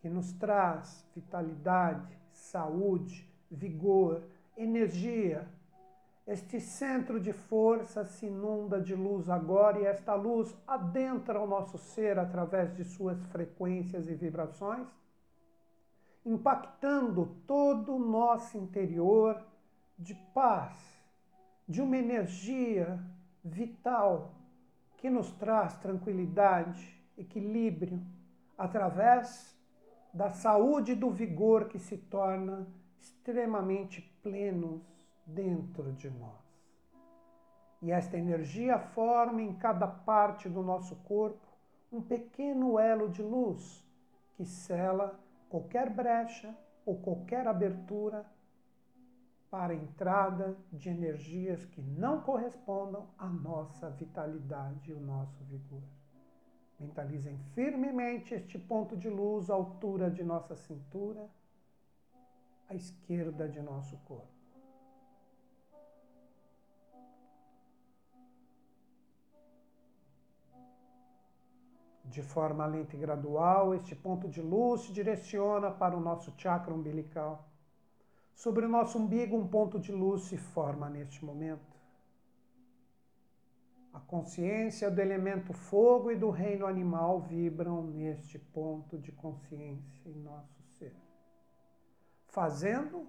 que 0.00 0.08
nos 0.08 0.32
traz 0.32 1.06
vitalidade, 1.14 2.18
saúde, 2.32 3.24
vigor, 3.48 4.24
energia. 4.56 5.46
Este 6.26 6.60
centro 6.60 7.20
de 7.20 7.32
força 7.32 8.04
se 8.04 8.26
inunda 8.26 8.80
de 8.80 8.96
luz 8.96 9.30
agora 9.30 9.78
e 9.78 9.86
esta 9.86 10.12
luz 10.16 10.56
adentra 10.66 11.40
o 11.40 11.46
nosso 11.46 11.78
ser 11.78 12.18
através 12.18 12.74
de 12.74 12.82
suas 12.82 13.24
frequências 13.26 14.08
e 14.08 14.14
vibrações, 14.16 14.88
impactando 16.26 17.26
todo 17.46 17.94
o 17.94 17.98
nosso 18.00 18.58
interior 18.58 19.40
de 19.98 20.14
paz, 20.32 20.78
de 21.66 21.82
uma 21.82 21.96
energia 21.96 22.98
vital 23.44 24.32
que 24.96 25.10
nos 25.10 25.30
traz 25.32 25.76
tranquilidade, 25.78 27.02
equilíbrio, 27.16 28.00
através 28.56 29.56
da 30.14 30.30
saúde 30.30 30.92
e 30.92 30.96
do 30.96 31.10
vigor 31.10 31.68
que 31.68 31.78
se 31.78 31.96
torna 31.96 32.66
extremamente 33.00 34.00
plenos 34.22 34.82
dentro 35.26 35.92
de 35.92 36.10
nós. 36.10 36.48
E 37.80 37.92
esta 37.92 38.16
energia 38.16 38.78
forma 38.78 39.42
em 39.42 39.54
cada 39.54 39.86
parte 39.86 40.48
do 40.48 40.62
nosso 40.62 40.96
corpo 40.96 41.46
um 41.92 42.02
pequeno 42.02 42.78
elo 42.78 43.08
de 43.08 43.22
luz 43.22 43.84
que 44.34 44.44
cela 44.44 45.18
qualquer 45.48 45.90
brecha 45.90 46.54
ou 46.84 46.98
qualquer 47.00 47.46
abertura 47.46 48.26
para 49.50 49.72
a 49.72 49.76
entrada 49.76 50.56
de 50.72 50.90
energias 50.90 51.64
que 51.64 51.80
não 51.80 52.20
correspondam 52.20 53.08
à 53.16 53.26
nossa 53.26 53.88
vitalidade 53.90 54.90
e 54.90 54.94
o 54.94 55.00
nosso 55.00 55.42
vigor. 55.44 55.82
Mentalizem 56.78 57.36
firmemente 57.54 58.34
este 58.34 58.58
ponto 58.58 58.96
de 58.96 59.08
luz 59.08 59.50
à 59.50 59.54
altura 59.54 60.10
de 60.10 60.22
nossa 60.22 60.54
cintura, 60.54 61.28
à 62.68 62.74
esquerda 62.74 63.48
de 63.48 63.60
nosso 63.60 63.96
corpo. 63.98 64.38
De 72.04 72.22
forma 72.22 72.64
lenta 72.66 72.96
e 72.96 72.98
gradual, 72.98 73.74
este 73.74 73.94
ponto 73.94 74.28
de 74.28 74.40
luz 74.40 74.82
se 74.82 74.92
direciona 74.92 75.70
para 75.70 75.96
o 75.96 76.00
nosso 76.00 76.32
chakra 76.38 76.72
umbilical 76.72 77.48
Sobre 78.38 78.66
o 78.66 78.68
nosso 78.68 79.00
umbigo, 79.00 79.36
um 79.36 79.48
ponto 79.48 79.80
de 79.80 79.90
luz 79.90 80.22
se 80.22 80.36
forma 80.36 80.88
neste 80.88 81.24
momento. 81.24 81.76
A 83.92 83.98
consciência 83.98 84.88
do 84.88 85.00
elemento 85.00 85.52
fogo 85.52 86.12
e 86.12 86.14
do 86.14 86.30
reino 86.30 86.64
animal 86.64 87.20
vibram 87.20 87.82
neste 87.82 88.38
ponto 88.38 88.96
de 88.96 89.10
consciência 89.10 90.08
em 90.08 90.14
nosso 90.20 90.62
ser, 90.78 90.94
fazendo 92.28 93.08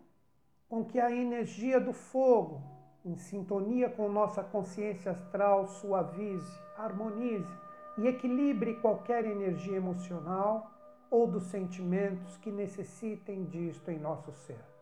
com 0.67 0.83
que 0.83 0.99
a 0.99 1.11
energia 1.11 1.79
do 1.79 1.93
fogo, 1.93 2.63
em 3.05 3.15
sintonia 3.15 3.87
com 3.87 4.09
nossa 4.09 4.43
consciência 4.43 5.11
astral, 5.11 5.67
suavize, 5.67 6.59
harmonize 6.75 7.55
e 7.99 8.07
equilibre 8.07 8.77
qualquer 8.81 9.25
energia 9.25 9.77
emocional 9.77 10.71
ou 11.11 11.27
dos 11.27 11.43
sentimentos 11.43 12.35
que 12.37 12.51
necessitem 12.51 13.45
disto 13.45 13.91
em 13.91 13.99
nosso 13.99 14.31
ser 14.31 14.78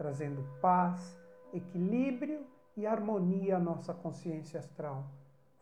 trazendo 0.00 0.42
paz, 0.62 1.14
equilíbrio 1.52 2.46
e 2.74 2.86
harmonia 2.86 3.58
à 3.58 3.60
nossa 3.60 3.92
consciência 3.92 4.58
astral, 4.58 5.04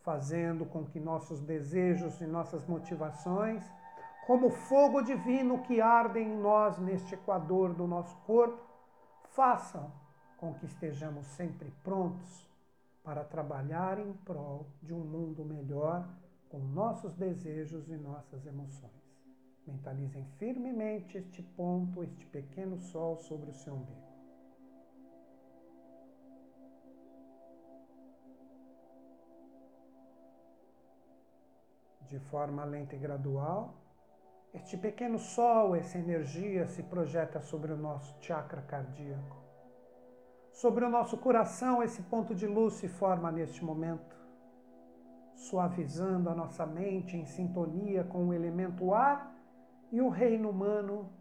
fazendo 0.02 0.64
com 0.64 0.84
que 0.84 1.00
nossos 1.00 1.40
desejos 1.40 2.20
e 2.20 2.24
nossas 2.24 2.64
motivações, 2.64 3.68
como 4.28 4.48
fogo 4.48 5.02
divino 5.02 5.60
que 5.62 5.80
arde 5.80 6.20
em 6.20 6.36
nós 6.36 6.78
neste 6.78 7.16
equador 7.16 7.74
do 7.74 7.88
nosso 7.88 8.16
corpo, 8.18 8.62
façam 9.30 9.90
com 10.36 10.54
que 10.54 10.66
estejamos 10.66 11.26
sempre 11.26 11.72
prontos 11.82 12.48
para 13.02 13.24
trabalhar 13.24 13.98
em 13.98 14.12
prol 14.24 14.68
de 14.80 14.94
um 14.94 15.00
mundo 15.00 15.44
melhor 15.44 16.08
com 16.48 16.60
nossos 16.60 17.12
desejos 17.16 17.88
e 17.88 17.96
nossas 17.96 18.46
emoções. 18.46 18.92
Mentalizem 19.66 20.24
firmemente 20.38 21.18
este 21.18 21.42
ponto, 21.42 22.04
este 22.04 22.24
pequeno 22.26 22.78
sol 22.78 23.16
sobre 23.16 23.50
o 23.50 23.54
seu 23.54 23.74
umbigo. 23.74 24.07
De 32.08 32.18
forma 32.18 32.64
lenta 32.64 32.96
e 32.96 32.98
gradual. 32.98 33.74
Este 34.52 34.76
pequeno 34.76 35.18
sol, 35.18 35.76
essa 35.76 35.98
energia 35.98 36.66
se 36.66 36.82
projeta 36.82 37.40
sobre 37.40 37.72
o 37.72 37.76
nosso 37.76 38.16
chakra 38.20 38.62
cardíaco. 38.62 39.36
Sobre 40.52 40.84
o 40.84 40.88
nosso 40.88 41.16
coração, 41.18 41.82
esse 41.82 42.02
ponto 42.02 42.34
de 42.34 42.46
luz 42.46 42.74
se 42.74 42.88
forma 42.88 43.30
neste 43.30 43.64
momento, 43.64 44.16
suavizando 45.34 46.30
a 46.30 46.34
nossa 46.34 46.66
mente 46.66 47.16
em 47.16 47.26
sintonia 47.26 48.02
com 48.04 48.28
o 48.28 48.32
elemento 48.32 48.92
ar 48.92 49.32
e 49.92 50.00
o 50.00 50.08
reino 50.08 50.50
humano 50.50 51.12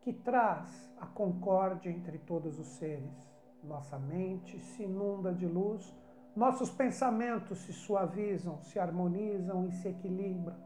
que 0.00 0.12
traz 0.12 0.92
a 0.98 1.06
concórdia 1.06 1.90
entre 1.90 2.18
todos 2.18 2.58
os 2.58 2.66
seres. 2.66 3.30
Nossa 3.62 3.98
mente 3.98 4.58
se 4.58 4.82
inunda 4.82 5.32
de 5.32 5.46
luz, 5.46 5.94
nossos 6.34 6.70
pensamentos 6.70 7.58
se 7.58 7.72
suavizam, 7.72 8.62
se 8.62 8.78
harmonizam 8.78 9.66
e 9.66 9.72
se 9.72 9.88
equilibram, 9.88 10.56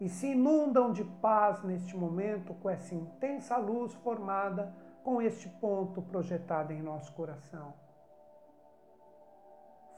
e 0.00 0.08
se 0.08 0.28
inundam 0.28 0.92
de 0.92 1.04
paz 1.04 1.62
neste 1.62 1.96
momento 1.96 2.54
com 2.54 2.68
essa 2.68 2.94
intensa 2.94 3.56
luz 3.56 3.92
formada 3.94 4.74
com 5.04 5.20
este 5.20 5.48
ponto 5.48 6.00
projetado 6.02 6.72
em 6.72 6.82
nosso 6.82 7.12
coração, 7.12 7.74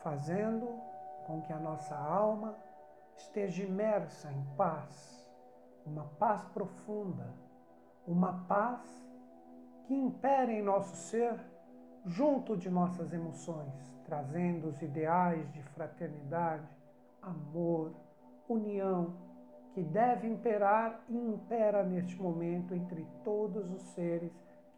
fazendo 0.03 0.69
com 1.27 1.41
que 1.43 1.53
a 1.53 1.59
nossa 1.59 1.97
alma 1.97 2.57
esteja 3.17 3.63
imersa 3.63 4.31
em 4.33 4.45
paz, 4.57 5.31
uma 5.87 6.05
paz 6.19 6.45
profunda, 6.47 7.33
uma 8.07 8.45
paz 8.47 8.83
que 9.85 9.95
impere 9.95 10.53
em 10.53 10.63
nosso 10.63 10.97
ser 10.97 11.39
junto 12.05 12.57
de 12.57 12.69
nossas 12.69 13.13
emoções, 13.13 13.94
trazendo 14.05 14.69
os 14.69 14.81
ideais 14.83 15.51
de 15.53 15.63
fraternidade, 15.75 16.69
amor, 17.23 17.93
união, 18.49 19.15
que 19.73 19.83
deve 19.83 20.29
imperar 20.29 21.05
e 21.09 21.17
impera 21.17 21.83
neste 21.83 22.15
momento 22.21 22.75
entre 22.75 23.07
todos 23.25 23.71
os 23.71 23.83
seres 23.95 24.33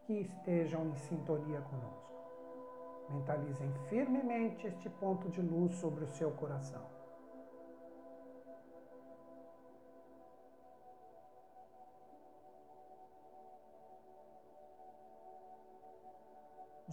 que 0.05 0.15
estejam 0.15 0.87
em 0.87 0.95
sintonia 0.95 1.61
conosco. 1.61 2.07
Mentalizem 3.11 3.73
firmemente 3.89 4.67
este 4.67 4.89
ponto 4.89 5.29
de 5.29 5.41
luz 5.41 5.75
sobre 5.75 6.05
o 6.05 6.09
seu 6.09 6.31
coração. 6.33 6.96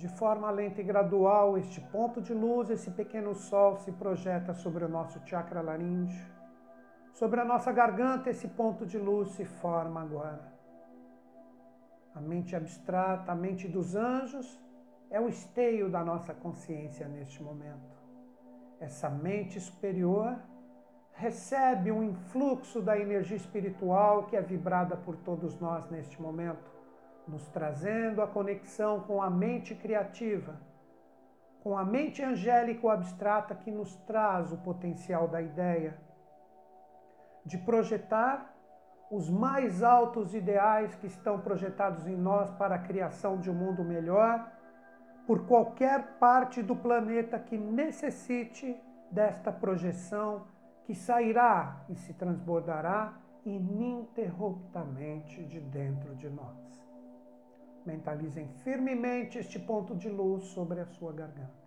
De 0.03 0.09
forma 0.09 0.51
lenta 0.51 0.81
e 0.81 0.83
gradual, 0.83 1.57
este 1.57 1.79
ponto 1.79 2.21
de 2.21 2.33
luz, 2.33 2.69
esse 2.69 2.91
pequeno 2.91 3.33
sol, 3.33 3.77
se 3.77 3.89
projeta 3.89 4.53
sobre 4.53 4.83
o 4.83 4.89
nosso 4.89 5.17
chakra 5.25 5.61
laríngeo. 5.61 6.29
Sobre 7.13 7.39
a 7.39 7.45
nossa 7.45 7.71
garganta, 7.71 8.29
esse 8.29 8.49
ponto 8.49 8.85
de 8.85 8.97
luz 8.97 9.29
se 9.29 9.45
forma 9.45 10.01
agora. 10.01 10.43
A 12.13 12.19
mente 12.19 12.53
abstrata, 12.53 13.31
a 13.31 13.35
mente 13.35 13.65
dos 13.65 13.95
anjos, 13.95 14.61
é 15.09 15.21
o 15.21 15.29
esteio 15.29 15.89
da 15.89 16.03
nossa 16.03 16.33
consciência 16.33 17.07
neste 17.07 17.41
momento. 17.41 17.97
Essa 18.81 19.09
mente 19.09 19.57
superior 19.57 20.37
recebe 21.13 21.93
um 21.93 22.03
influxo 22.03 22.81
da 22.81 22.99
energia 22.99 23.37
espiritual 23.37 24.25
que 24.25 24.35
é 24.35 24.41
vibrada 24.41 24.97
por 24.97 25.15
todos 25.15 25.57
nós 25.61 25.89
neste 25.89 26.21
momento 26.21 26.72
nos 27.27 27.47
trazendo 27.49 28.21
a 28.21 28.27
conexão 28.27 29.01
com 29.01 29.21
a 29.21 29.29
mente 29.29 29.73
criativa, 29.75 30.59
com 31.61 31.77
a 31.77 31.85
mente 31.85 32.21
angélica 32.21 32.85
ou 32.85 32.91
abstrata 32.91 33.55
que 33.55 33.71
nos 33.71 33.95
traz 34.07 34.51
o 34.51 34.57
potencial 34.57 35.27
da 35.27 35.41
ideia, 35.41 35.97
de 37.45 37.57
projetar 37.57 38.53
os 39.09 39.29
mais 39.29 39.83
altos 39.83 40.33
ideais 40.33 40.95
que 40.95 41.07
estão 41.07 41.39
projetados 41.39 42.07
em 42.07 42.15
nós 42.15 42.49
para 42.51 42.75
a 42.75 42.79
criação 42.79 43.39
de 43.39 43.49
um 43.49 43.53
mundo 43.53 43.83
melhor, 43.83 44.51
por 45.25 45.45
qualquer 45.45 46.17
parte 46.17 46.61
do 46.61 46.75
planeta 46.75 47.39
que 47.39 47.57
necessite 47.57 48.75
desta 49.11 49.51
projeção 49.51 50.45
que 50.83 50.93
sairá 50.93 51.85
e 51.87 51.95
se 51.95 52.13
transbordará 52.13 53.13
ininterruptamente 53.45 55.43
de 55.45 55.59
dentro 55.59 56.15
de 56.15 56.29
nós. 56.29 56.82
Mentalizem 57.85 58.47
firmemente 58.63 59.37
este 59.37 59.59
ponto 59.59 59.93
de 59.93 60.07
luz 60.07 60.45
sobre 60.45 60.79
a 60.79 60.85
sua 60.85 61.11
garganta. 61.11 61.61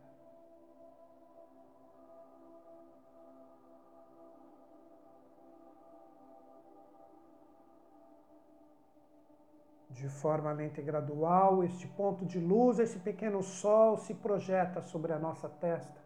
De 9.91 10.09
forma 10.09 10.53
lenta 10.53 10.81
e 10.81 10.85
gradual, 10.85 11.63
este 11.65 11.87
ponto 11.87 12.25
de 12.25 12.39
luz, 12.39 12.79
esse 12.79 12.99
pequeno 12.99 13.43
sol, 13.43 13.99
se 13.99 14.15
projeta 14.15 14.81
sobre 14.81 15.13
a 15.13 15.19
nossa 15.19 15.49
testa. 15.49 16.01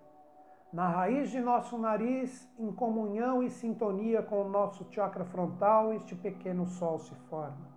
Na 0.72 0.88
raiz 0.88 1.30
de 1.30 1.40
nosso 1.40 1.76
nariz, 1.76 2.48
em 2.58 2.72
comunhão 2.72 3.42
e 3.42 3.50
sintonia 3.50 4.22
com 4.22 4.42
o 4.42 4.48
nosso 4.48 4.86
chakra 4.90 5.24
frontal, 5.24 5.92
este 5.92 6.14
pequeno 6.14 6.66
sol 6.66 6.98
se 6.98 7.14
forma 7.28 7.69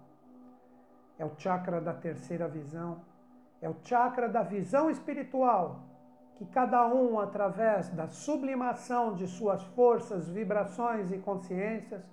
é 1.18 1.26
o 1.26 1.32
chakra 1.38 1.80
da 1.80 1.94
terceira 1.94 2.48
visão, 2.48 3.02
é 3.62 3.70
o 3.70 3.76
chakra 3.84 4.28
da 4.28 4.44
visão 4.44 4.90
espiritual, 4.90 5.80
que 6.36 6.46
cada 6.46 6.86
um, 6.88 7.20
através 7.20 7.90
da 7.90 8.08
sublimação 8.08 9.14
de 9.14 9.28
suas 9.28 9.64
forças, 9.76 10.28
vibrações 10.28 11.12
e 11.12 11.18
consciências, 11.18 12.04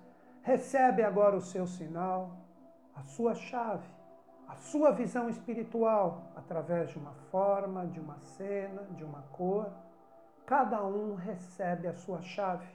recebe 0.43 1.03
agora 1.03 1.35
o 1.35 1.41
seu 1.41 1.65
sinal, 1.65 2.37
a 2.95 3.01
sua 3.03 3.33
chave, 3.33 3.87
a 4.47 4.55
sua 4.55 4.91
visão 4.91 5.29
espiritual, 5.29 6.31
através 6.35 6.89
de 6.89 6.97
uma 6.97 7.13
forma, 7.31 7.87
de 7.87 7.99
uma 7.99 8.19
cena, 8.19 8.83
de 8.91 9.03
uma 9.03 9.21
cor. 9.31 9.71
Cada 10.45 10.83
um 10.83 11.15
recebe 11.15 11.87
a 11.87 11.93
sua 11.93 12.21
chave. 12.21 12.67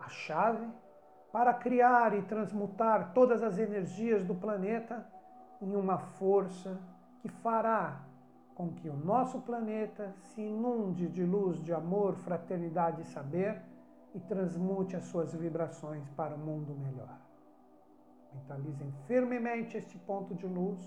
A 0.00 0.08
chave 0.08 0.66
para 1.30 1.52
criar 1.52 2.14
e 2.14 2.22
transmutar 2.22 3.12
todas 3.12 3.42
as 3.42 3.58
energias 3.58 4.24
do 4.24 4.34
planeta 4.34 5.06
em 5.64 5.74
uma 5.74 5.98
força 5.98 6.78
que 7.20 7.28
fará 7.28 8.04
com 8.54 8.72
que 8.72 8.88
o 8.88 8.96
nosso 8.96 9.40
planeta 9.40 10.14
se 10.20 10.42
inunde 10.42 11.08
de 11.08 11.24
luz, 11.24 11.60
de 11.62 11.72
amor, 11.72 12.14
fraternidade 12.16 13.02
e 13.02 13.04
saber 13.06 13.60
e 14.14 14.20
transmute 14.20 14.94
as 14.94 15.04
suas 15.04 15.34
vibrações 15.34 16.08
para 16.10 16.34
um 16.34 16.38
mundo 16.38 16.74
melhor. 16.74 17.18
Mentalizem 18.32 18.92
firmemente 19.06 19.76
este 19.76 19.98
ponto 19.98 20.34
de 20.34 20.46
luz 20.46 20.78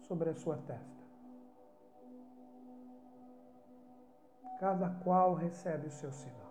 sobre 0.00 0.30
a 0.30 0.34
sua 0.34 0.56
testa. 0.58 1.04
Cada 4.58 4.90
qual 5.02 5.34
recebe 5.34 5.86
o 5.86 5.90
seu 5.90 6.12
sinal. 6.12 6.43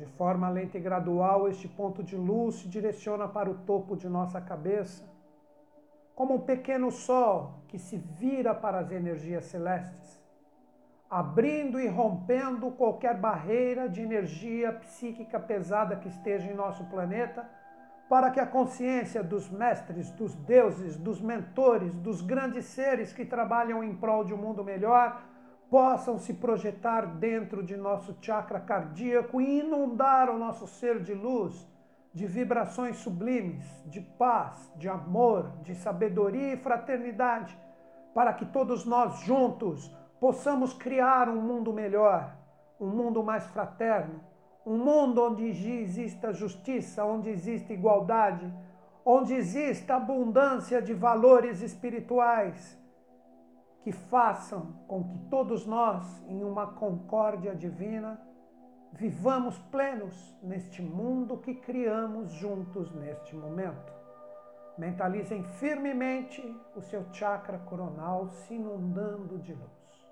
De 0.00 0.06
forma 0.06 0.48
lenta 0.48 0.78
e 0.78 0.80
gradual, 0.80 1.46
este 1.46 1.68
ponto 1.68 2.02
de 2.02 2.16
luz 2.16 2.54
se 2.54 2.68
direciona 2.68 3.28
para 3.28 3.50
o 3.50 3.58
topo 3.66 3.94
de 3.94 4.08
nossa 4.08 4.40
cabeça, 4.40 5.04
como 6.14 6.36
um 6.36 6.40
pequeno 6.40 6.90
sol 6.90 7.62
que 7.68 7.78
se 7.78 7.98
vira 7.98 8.54
para 8.54 8.78
as 8.78 8.90
energias 8.90 9.44
celestes, 9.44 10.18
abrindo 11.10 11.78
e 11.78 11.86
rompendo 11.86 12.70
qualquer 12.70 13.14
barreira 13.14 13.90
de 13.90 14.00
energia 14.00 14.72
psíquica 14.72 15.38
pesada 15.38 15.96
que 15.96 16.08
esteja 16.08 16.50
em 16.50 16.54
nosso 16.54 16.82
planeta, 16.84 17.46
para 18.08 18.30
que 18.30 18.40
a 18.40 18.46
consciência 18.46 19.22
dos 19.22 19.50
mestres, 19.50 20.10
dos 20.12 20.34
deuses, 20.34 20.96
dos 20.96 21.20
mentores, 21.20 21.92
dos 21.96 22.22
grandes 22.22 22.64
seres 22.64 23.12
que 23.12 23.26
trabalham 23.26 23.84
em 23.84 23.94
prol 23.94 24.24
de 24.24 24.32
um 24.32 24.38
mundo 24.38 24.64
melhor 24.64 25.22
possam 25.70 26.18
se 26.18 26.34
projetar 26.34 27.06
dentro 27.06 27.62
de 27.62 27.76
nosso 27.76 28.16
chakra 28.20 28.58
cardíaco 28.58 29.40
e 29.40 29.60
inundar 29.60 30.28
o 30.28 30.36
nosso 30.36 30.66
ser 30.66 31.00
de 31.00 31.14
luz, 31.14 31.64
de 32.12 32.26
vibrações 32.26 32.96
sublimes, 32.96 33.64
de 33.86 34.00
paz, 34.00 34.70
de 34.74 34.88
amor, 34.88 35.52
de 35.62 35.76
sabedoria 35.76 36.54
e 36.54 36.56
fraternidade, 36.56 37.56
para 38.12 38.34
que 38.34 38.44
todos 38.44 38.84
nós 38.84 39.20
juntos 39.20 39.94
possamos 40.18 40.72
criar 40.72 41.28
um 41.28 41.40
mundo 41.40 41.72
melhor, 41.72 42.36
um 42.80 42.88
mundo 42.88 43.22
mais 43.22 43.46
fraterno, 43.46 44.20
um 44.66 44.76
mundo 44.76 45.22
onde 45.22 45.44
exista 45.44 46.32
justiça, 46.32 47.04
onde 47.04 47.30
exista 47.30 47.72
igualdade, 47.72 48.52
onde 49.04 49.34
exista 49.34 49.94
abundância 49.94 50.82
de 50.82 50.92
valores 50.92 51.62
espirituais 51.62 52.79
que 53.82 53.92
façam 53.92 54.72
com 54.86 55.04
que 55.04 55.18
todos 55.30 55.66
nós, 55.66 56.22
em 56.28 56.44
uma 56.44 56.66
concórdia 56.74 57.54
divina, 57.54 58.20
vivamos 58.92 59.58
plenos 59.70 60.36
neste 60.42 60.82
mundo 60.82 61.38
que 61.38 61.54
criamos 61.54 62.30
juntos 62.32 62.92
neste 62.92 63.34
momento. 63.34 63.92
Mentalizem 64.76 65.42
firmemente 65.44 66.42
o 66.74 66.80
seu 66.80 67.04
chakra 67.12 67.58
coronal 67.58 68.28
se 68.28 68.54
inundando 68.54 69.38
de 69.38 69.54
luz. 69.54 70.08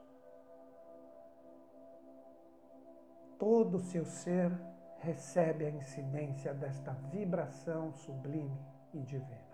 Todo 3.39 3.77
o 3.77 3.81
seu 3.81 4.05
ser 4.05 4.53
recebe 4.99 5.65
a 5.65 5.71
incidência 5.71 6.53
desta 6.53 6.93
vibração 7.11 7.93
sublime 7.93 8.59
e 8.93 8.99
divina. 9.01 9.48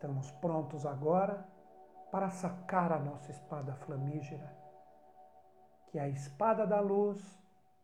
Estamos 0.00 0.30
prontos 0.30 0.86
agora 0.86 1.46
para 2.10 2.30
sacar 2.30 2.90
a 2.90 2.98
nossa 2.98 3.30
espada 3.30 3.74
flamígera, 3.84 4.50
que 5.88 5.98
é 5.98 6.00
a 6.00 6.08
espada 6.08 6.66
da 6.66 6.80
luz, 6.80 7.22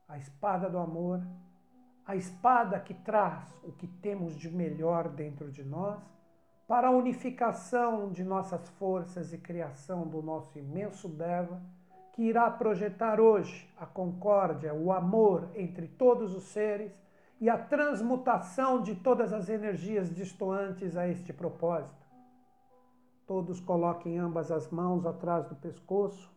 a 0.09 0.17
espada 0.17 0.71
do 0.71 0.79
amor, 0.79 1.21
a 2.07 2.17
espada 2.17 2.81
que 2.81 2.95
traz 2.95 3.45
o 3.63 3.71
que 3.71 3.87
temos 3.87 4.35
de 4.35 4.51
melhor 4.51 5.11
dentro 5.11 5.53
de 5.53 5.63
nós, 5.63 6.01
para 6.67 6.89
a 6.89 6.91
unificação 6.91 8.11
de 8.11 8.25
nossas 8.25 8.67
forças 8.71 9.35
e 9.35 9.37
criação 9.37 10.09
do 10.09 10.23
nosso 10.23 10.59
imenso 10.59 11.11
Deva, 11.11 11.61
que 12.15 12.23
irá 12.23 12.51
projetar 12.51 13.21
hoje 13.21 13.71
a 13.79 13.85
concórdia, 13.85 14.73
o 14.73 14.91
amor 14.91 15.51
entre 15.55 15.87
todos 15.87 16.35
os 16.35 16.45
seres 16.45 16.99
e 17.39 17.51
a 17.51 17.59
transmutação 17.59 18.81
de 18.81 18.95
todas 18.95 19.35
as 19.35 19.51
energias 19.51 20.09
distoantes 20.09 20.97
a 20.97 21.07
este 21.07 21.31
propósito. 21.31 22.06
Todos 23.27 23.61
coloquem 23.61 24.19
ambas 24.19 24.53
as 24.53 24.71
mãos 24.71 25.05
atrás 25.05 25.47
do 25.47 25.57
pescoço 25.57 26.31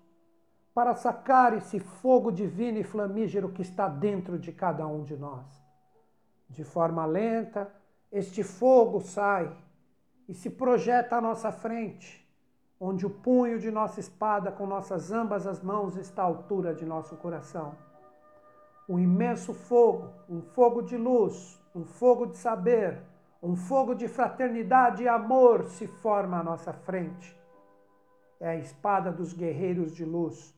para 0.73 0.95
sacar 0.95 1.53
esse 1.53 1.79
fogo 1.79 2.31
divino 2.31 2.79
e 2.79 2.83
flamígero 2.83 3.49
que 3.49 3.61
está 3.61 3.87
dentro 3.87 4.39
de 4.39 4.51
cada 4.51 4.87
um 4.87 5.03
de 5.03 5.15
nós. 5.15 5.45
De 6.49 6.63
forma 6.63 7.05
lenta, 7.05 7.71
este 8.11 8.43
fogo 8.43 9.01
sai 9.01 9.55
e 10.27 10.33
se 10.33 10.49
projeta 10.49 11.17
à 11.17 11.21
nossa 11.21 11.51
frente, 11.51 12.27
onde 12.79 13.05
o 13.05 13.09
punho 13.09 13.59
de 13.59 13.69
nossa 13.69 13.99
espada 13.99 14.51
com 14.51 14.65
nossas 14.65 15.11
ambas 15.11 15.45
as 15.45 15.61
mãos 15.61 15.95
está 15.95 16.23
à 16.23 16.25
altura 16.25 16.73
de 16.73 16.85
nosso 16.85 17.15
coração. 17.17 17.75
Um 18.87 18.97
imenso 18.97 19.53
fogo, 19.53 20.11
um 20.27 20.41
fogo 20.41 20.81
de 20.81 20.97
luz, 20.97 21.61
um 21.75 21.85
fogo 21.85 22.25
de 22.25 22.37
saber, 22.37 23.03
um 23.41 23.55
fogo 23.55 23.93
de 23.93 24.07
fraternidade 24.07 25.03
e 25.03 25.07
amor 25.07 25.67
se 25.69 25.87
forma 25.87 26.39
à 26.39 26.43
nossa 26.43 26.73
frente. 26.73 27.37
É 28.39 28.49
a 28.49 28.55
espada 28.55 29.11
dos 29.11 29.33
guerreiros 29.33 29.95
de 29.95 30.05
luz, 30.05 30.53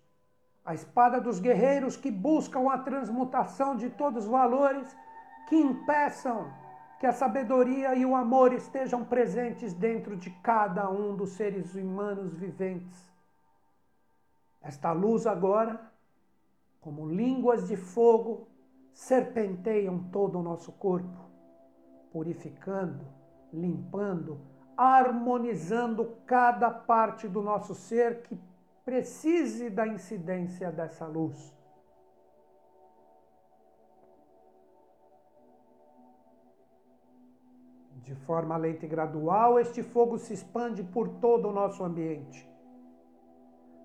a 0.64 0.74
espada 0.74 1.20
dos 1.20 1.40
guerreiros 1.40 1.96
que 1.96 2.12
buscam 2.12 2.70
a 2.72 2.78
transmutação 2.78 3.76
de 3.76 3.90
todos 3.90 4.26
os 4.26 4.30
valores 4.30 4.96
que 5.48 5.56
impeçam 5.56 6.52
que 7.00 7.08
a 7.08 7.12
sabedoria 7.12 7.96
e 7.96 8.06
o 8.06 8.16
amor 8.16 8.54
estejam 8.54 9.04
presentes 9.04 9.74
dentro 9.74 10.16
de 10.16 10.30
cada 10.44 10.88
um 10.88 11.16
dos 11.16 11.32
seres 11.32 11.74
humanos 11.74 12.32
viventes. 12.36 13.12
Esta 14.62 14.92
luz 14.92 15.26
agora, 15.26 15.92
como 16.80 17.10
línguas 17.10 17.68
de 17.68 17.76
fogo, 17.76 18.48
serpenteiam 18.94 19.98
todo 20.12 20.38
o 20.38 20.44
nosso 20.44 20.72
corpo, 20.74 21.31
purificando, 22.12 23.06
limpando, 23.52 24.40
harmonizando 24.78 26.18
cada 26.26 26.70
parte 26.70 27.28
do 27.28 27.42
nosso 27.42 27.74
ser 27.74 28.22
que 28.24 28.38
precise 28.84 29.70
da 29.70 29.88
incidência 29.88 30.72
dessa 30.72 31.06
luz. 31.06 31.56
De 38.04 38.16
forma 38.16 38.58
lenta 38.58 38.86
e 38.86 38.90
gradual, 38.90 39.60
este 39.60 39.84
fogo 39.84 40.18
se 40.18 40.34
expande 40.34 40.84
por 40.84 41.08
todo 41.20 41.48
o 41.48 41.54
nosso 41.54 41.84
ambiente, 41.84 42.50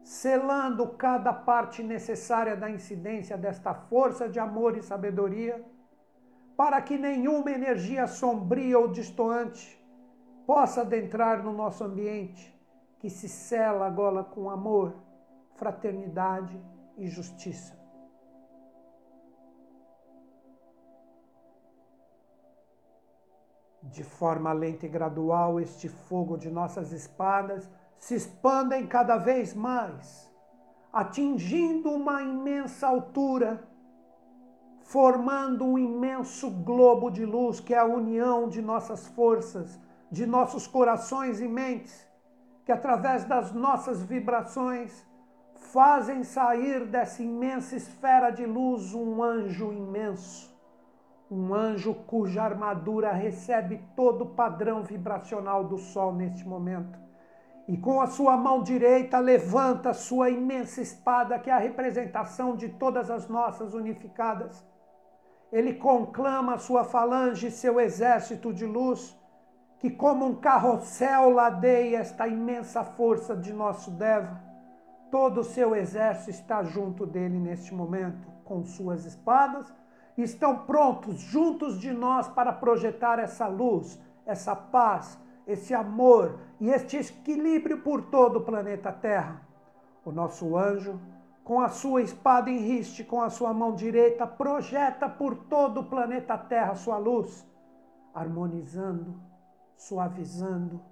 selando 0.02 0.88
cada 0.88 1.32
parte 1.32 1.82
necessária 1.82 2.56
da 2.56 2.68
incidência 2.70 3.36
desta 3.36 3.74
força 3.74 4.28
de 4.28 4.40
amor 4.40 4.76
e 4.76 4.82
sabedoria, 4.82 5.62
para 6.56 6.80
que 6.80 6.96
nenhuma 6.96 7.50
energia 7.50 8.06
sombria 8.06 8.78
ou 8.78 8.88
distoante 8.88 9.78
possa 10.46 10.80
adentrar 10.80 11.42
no 11.42 11.52
nosso 11.52 11.84
ambiente, 11.84 12.56
que 12.98 13.10
se 13.10 13.28
sela 13.28 13.86
agora 13.86 14.24
com 14.24 14.48
amor, 14.48 14.94
fraternidade 15.54 16.58
e 16.96 17.08
justiça. 17.08 17.76
De 23.82 24.02
forma 24.02 24.52
lenta 24.52 24.86
e 24.86 24.88
gradual, 24.88 25.60
este 25.60 25.88
fogo 25.88 26.36
de 26.36 26.50
nossas 26.50 26.90
espadas 26.90 27.70
se 27.98 28.14
expandem 28.14 28.86
cada 28.86 29.16
vez 29.16 29.54
mais, 29.54 30.32
atingindo 30.92 31.90
uma 31.90 32.22
imensa 32.22 32.86
altura, 32.86 33.62
formando 34.86 35.64
um 35.64 35.78
imenso 35.78 36.50
globo 36.50 37.10
de 37.10 37.24
luz 37.24 37.60
que 37.60 37.74
é 37.74 37.78
a 37.78 37.84
união 37.84 38.48
de 38.48 38.60
nossas 38.60 39.06
forças, 39.08 39.80
de 40.10 40.26
nossos 40.26 40.66
corações 40.66 41.40
e 41.40 41.48
mentes, 41.48 42.06
que 42.64 42.72
através 42.72 43.24
das 43.24 43.52
nossas 43.52 44.02
vibrações 44.02 45.06
fazem 45.54 46.22
sair 46.22 46.86
dessa 46.86 47.22
imensa 47.22 47.76
esfera 47.76 48.30
de 48.30 48.44
luz 48.46 48.92
um 48.94 49.22
anjo 49.22 49.72
imenso 49.72 50.56
um 51.30 51.52
anjo 51.52 51.92
cuja 52.06 52.42
armadura 52.42 53.12
recebe 53.12 53.82
todo 53.96 54.22
o 54.22 54.30
padrão 54.30 54.84
vibracional 54.84 55.64
do 55.64 55.76
Sol 55.76 56.14
neste 56.14 56.46
momento. 56.46 56.96
E 57.66 57.76
com 57.76 58.00
a 58.00 58.06
sua 58.06 58.36
mão 58.36 58.62
direita 58.62 59.18
levanta 59.18 59.92
sua 59.92 60.30
imensa 60.30 60.80
espada, 60.80 61.38
que 61.38 61.50
é 61.50 61.52
a 61.52 61.58
representação 61.58 62.54
de 62.54 62.68
todas 62.68 63.10
as 63.10 63.28
nossas 63.28 63.74
unificadas. 63.74 64.64
Ele 65.56 65.72
conclama 65.72 66.58
sua 66.58 66.84
falange, 66.84 67.50
seu 67.50 67.80
exército 67.80 68.52
de 68.52 68.66
luz, 68.66 69.18
que 69.78 69.90
como 69.90 70.26
um 70.26 70.34
carrossel 70.34 71.30
ladeia 71.30 71.98
esta 71.98 72.28
imensa 72.28 72.84
força 72.84 73.34
de 73.34 73.52
nosso 73.52 73.90
Deva. 73.90 74.38
Todo 75.10 75.40
o 75.40 75.44
seu 75.44 75.74
exército 75.74 76.30
está 76.30 76.62
junto 76.62 77.06
dele 77.06 77.38
neste 77.38 77.72
momento, 77.72 78.28
com 78.44 78.64
suas 78.64 79.06
espadas 79.06 79.72
estão 80.22 80.58
prontos 80.60 81.18
juntos 81.18 81.78
de 81.78 81.92
nós 81.92 82.28
para 82.28 82.52
projetar 82.52 83.18
essa 83.18 83.46
luz, 83.46 84.00
essa 84.24 84.54
paz, 84.56 85.18
esse 85.46 85.74
amor 85.74 86.38
e 86.60 86.70
este 86.70 86.96
equilíbrio 86.96 87.82
por 87.82 88.02
todo 88.02 88.40
o 88.40 88.44
planeta 88.44 88.90
Terra. 88.90 89.42
O 90.04 90.10
nosso 90.10 90.56
anjo, 90.56 91.00
com 91.46 91.60
a 91.60 91.68
sua 91.68 92.02
espada 92.02 92.50
em 92.50 92.58
riste, 92.58 93.04
com 93.04 93.22
a 93.22 93.30
sua 93.30 93.54
mão 93.54 93.72
direita, 93.72 94.26
projeta 94.26 95.08
por 95.08 95.44
todo 95.44 95.78
o 95.78 95.84
planeta 95.84 96.36
Terra 96.36 96.74
sua 96.74 96.98
luz, 96.98 97.48
harmonizando, 98.12 99.22
suavizando, 99.76 100.82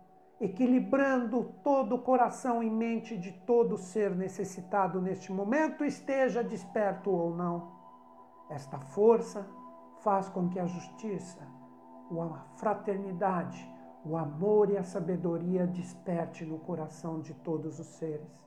equilibrando 0.40 1.57
todo 1.64 1.97
o 1.97 2.03
coração 2.03 2.62
e 2.62 2.71
mente 2.71 3.19
de 3.19 3.33
todo 3.33 3.77
ser 3.77 4.14
necessitado 4.14 5.03
neste 5.03 5.33
momento, 5.33 5.85
esteja 5.85 6.45
desperto 6.45 7.11
ou 7.11 7.35
não. 7.35 7.73
Esta 8.49 8.79
força 8.79 9.45
faz 10.03 10.29
com 10.29 10.49
que 10.49 10.61
a 10.61 10.67
justiça, 10.67 11.40
a 12.12 12.45
fraternidade, 12.59 13.69
o 14.05 14.17
amor 14.17 14.71
e 14.71 14.77
a 14.77 14.85
sabedoria 14.85 15.67
desperte 15.67 16.45
no 16.45 16.61
coração 16.61 17.21
de 17.21 17.35
todos 17.35 17.81
os 17.81 17.88
seres. 17.88 18.43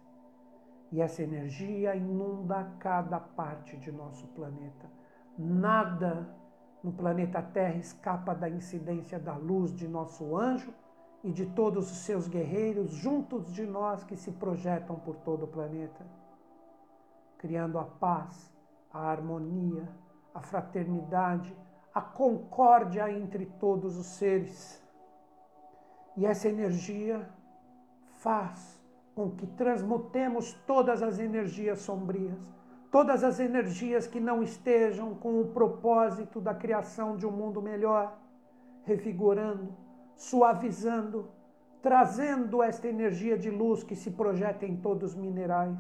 E 0.91 1.01
essa 1.01 1.21
energia 1.21 1.95
inunda 1.95 2.71
cada 2.79 3.19
parte 3.19 3.75
de 3.77 3.91
nosso 3.91 4.27
planeta. 4.27 4.89
Nada 5.37 6.27
no 6.83 6.91
planeta 6.91 7.41
Terra 7.41 7.75
escapa 7.75 8.33
da 8.33 8.49
incidência 8.49 9.19
da 9.19 9.35
luz 9.35 9.73
de 9.73 9.87
nosso 9.87 10.37
anjo 10.37 10.73
e 11.23 11.31
de 11.31 11.45
todos 11.47 11.91
os 11.91 11.97
seus 11.97 12.27
guerreiros 12.27 12.91
juntos 12.91 13.51
de 13.51 13.65
nós 13.65 14.03
que 14.03 14.15
se 14.15 14.31
projetam 14.31 14.95
por 14.97 15.17
todo 15.17 15.43
o 15.43 15.47
planeta, 15.47 16.05
criando 17.37 17.77
a 17.77 17.83
paz, 17.83 18.53
a 18.93 18.99
harmonia, 19.11 19.89
a 20.33 20.41
fraternidade, 20.41 21.53
a 21.93 22.01
concórdia 22.01 23.11
entre 23.11 23.45
todos 23.45 23.97
os 23.97 24.05
seres. 24.05 24.81
E 26.15 26.25
essa 26.25 26.47
energia 26.47 27.27
faz 28.19 28.76
com 29.17 29.31
que 29.31 29.47
transmutemos 29.47 30.53
todas 30.67 31.01
as 31.01 31.17
energias 31.17 31.79
sombrias, 31.79 32.37
todas 32.91 33.23
as 33.23 33.39
energias 33.39 34.05
que 34.05 34.19
não 34.19 34.43
estejam 34.43 35.15
com 35.15 35.41
o 35.41 35.47
propósito 35.47 36.39
da 36.39 36.53
criação 36.53 37.17
de 37.17 37.25
um 37.25 37.31
mundo 37.31 37.59
melhor, 37.59 38.15
revigorando, 38.83 39.75
suavizando, 40.15 41.31
trazendo 41.81 42.61
esta 42.61 42.87
energia 42.87 43.35
de 43.35 43.49
luz 43.49 43.81
que 43.81 43.95
se 43.95 44.11
projeta 44.11 44.67
em 44.67 44.77
todos 44.77 45.13
os 45.13 45.15
minerais, 45.15 45.79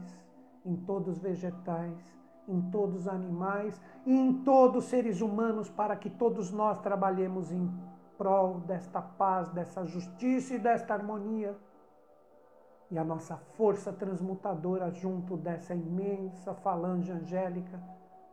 em 0.65 0.75
todos 0.75 1.17
os 1.17 1.19
vegetais, 1.19 1.95
em 2.47 2.59
todos 2.71 3.01
os 3.01 3.07
animais 3.07 3.79
e 4.03 4.17
em 4.17 4.33
todos 4.41 4.85
os 4.85 4.89
seres 4.89 5.21
humanos, 5.21 5.69
para 5.69 5.95
que 5.95 6.09
todos 6.09 6.51
nós 6.51 6.79
trabalhemos 6.79 7.51
em 7.51 7.71
prol 8.17 8.61
desta 8.61 8.99
paz, 8.99 9.47
dessa 9.49 9.85
justiça 9.85 10.55
e 10.55 10.57
desta 10.57 10.95
harmonia. 10.95 11.55
E 12.89 12.97
a 12.97 13.03
nossa 13.03 13.35
força 13.35 13.91
transmutadora, 13.91 14.89
junto 14.91 15.35
dessa 15.35 15.75
imensa 15.75 16.53
falange 16.53 17.11
angélica, 17.11 17.81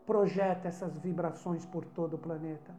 projeta 0.06 0.68
essas 0.68 0.96
vibrações 0.98 1.66
por 1.66 1.84
todo 1.84 2.14
o 2.14 2.18
planeta. 2.18 2.72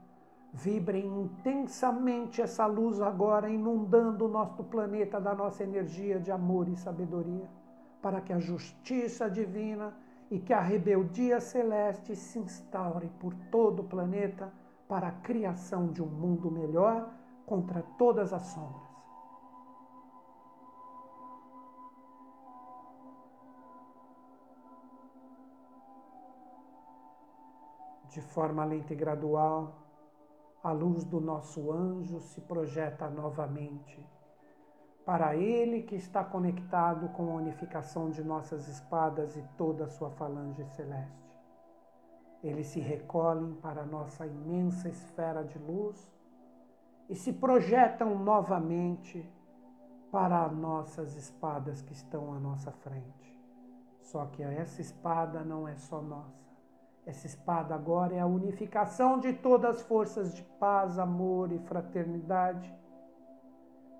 Vibrem 0.53 1.05
intensamente 1.05 2.41
essa 2.41 2.65
luz 2.65 3.01
agora, 3.01 3.49
inundando 3.49 4.25
o 4.25 4.29
nosso 4.29 4.63
planeta 4.63 5.19
da 5.19 5.35
nossa 5.35 5.63
energia 5.63 6.17
de 6.17 6.31
amor 6.31 6.69
e 6.69 6.77
sabedoria, 6.77 7.49
para 8.01 8.21
que 8.21 8.31
a 8.31 8.39
justiça 8.39 9.29
divina 9.29 9.93
e 10.31 10.39
que 10.39 10.53
a 10.53 10.61
rebeldia 10.61 11.41
celeste 11.41 12.15
se 12.15 12.39
instaure 12.39 13.09
por 13.19 13.33
todo 13.51 13.81
o 13.81 13.87
planeta 13.87 14.51
para 14.87 15.07
a 15.07 15.11
criação 15.11 15.91
de 15.91 16.01
um 16.01 16.07
mundo 16.07 16.49
melhor 16.49 17.09
contra 17.45 17.83
todas 17.97 18.31
as 18.31 18.43
sombras. 18.43 18.84
De 28.15 28.21
forma 28.21 28.63
lenta 28.63 28.93
e 28.93 28.95
gradual, 28.95 29.75
a 30.63 30.71
luz 30.71 31.03
do 31.03 31.19
nosso 31.19 31.69
anjo 31.69 32.21
se 32.21 32.39
projeta 32.39 33.09
novamente 33.09 34.01
para 35.05 35.35
ele 35.35 35.83
que 35.83 35.95
está 35.95 36.23
conectado 36.23 37.09
com 37.09 37.29
a 37.29 37.35
unificação 37.35 38.09
de 38.09 38.23
nossas 38.23 38.69
espadas 38.69 39.35
e 39.35 39.43
toda 39.57 39.83
a 39.83 39.89
sua 39.89 40.11
falange 40.11 40.63
celeste. 40.63 41.29
Eles 42.41 42.67
se 42.67 42.79
recolhem 42.79 43.53
para 43.55 43.85
nossa 43.85 44.25
imensa 44.25 44.87
esfera 44.87 45.43
de 45.43 45.59
luz 45.59 46.09
e 47.09 47.15
se 47.15 47.33
projetam 47.33 48.17
novamente 48.17 49.29
para 50.09 50.47
nossas 50.47 51.17
espadas 51.17 51.81
que 51.81 51.91
estão 51.91 52.33
à 52.33 52.39
nossa 52.39 52.71
frente. 52.71 53.37
Só 53.99 54.25
que 54.27 54.41
essa 54.41 54.79
espada 54.79 55.43
não 55.43 55.67
é 55.67 55.75
só 55.75 56.01
nossa. 56.01 56.44
Essa 57.05 57.27
espada 57.27 57.75
agora 57.75 58.15
é 58.15 58.19
a 58.19 58.25
unificação 58.25 59.19
de 59.19 59.31
todas 59.31 59.75
as 59.75 59.81
forças 59.83 60.33
de 60.33 60.41
paz, 60.59 60.97
amor 60.97 61.51
e 61.51 61.59
fraternidade 61.59 62.73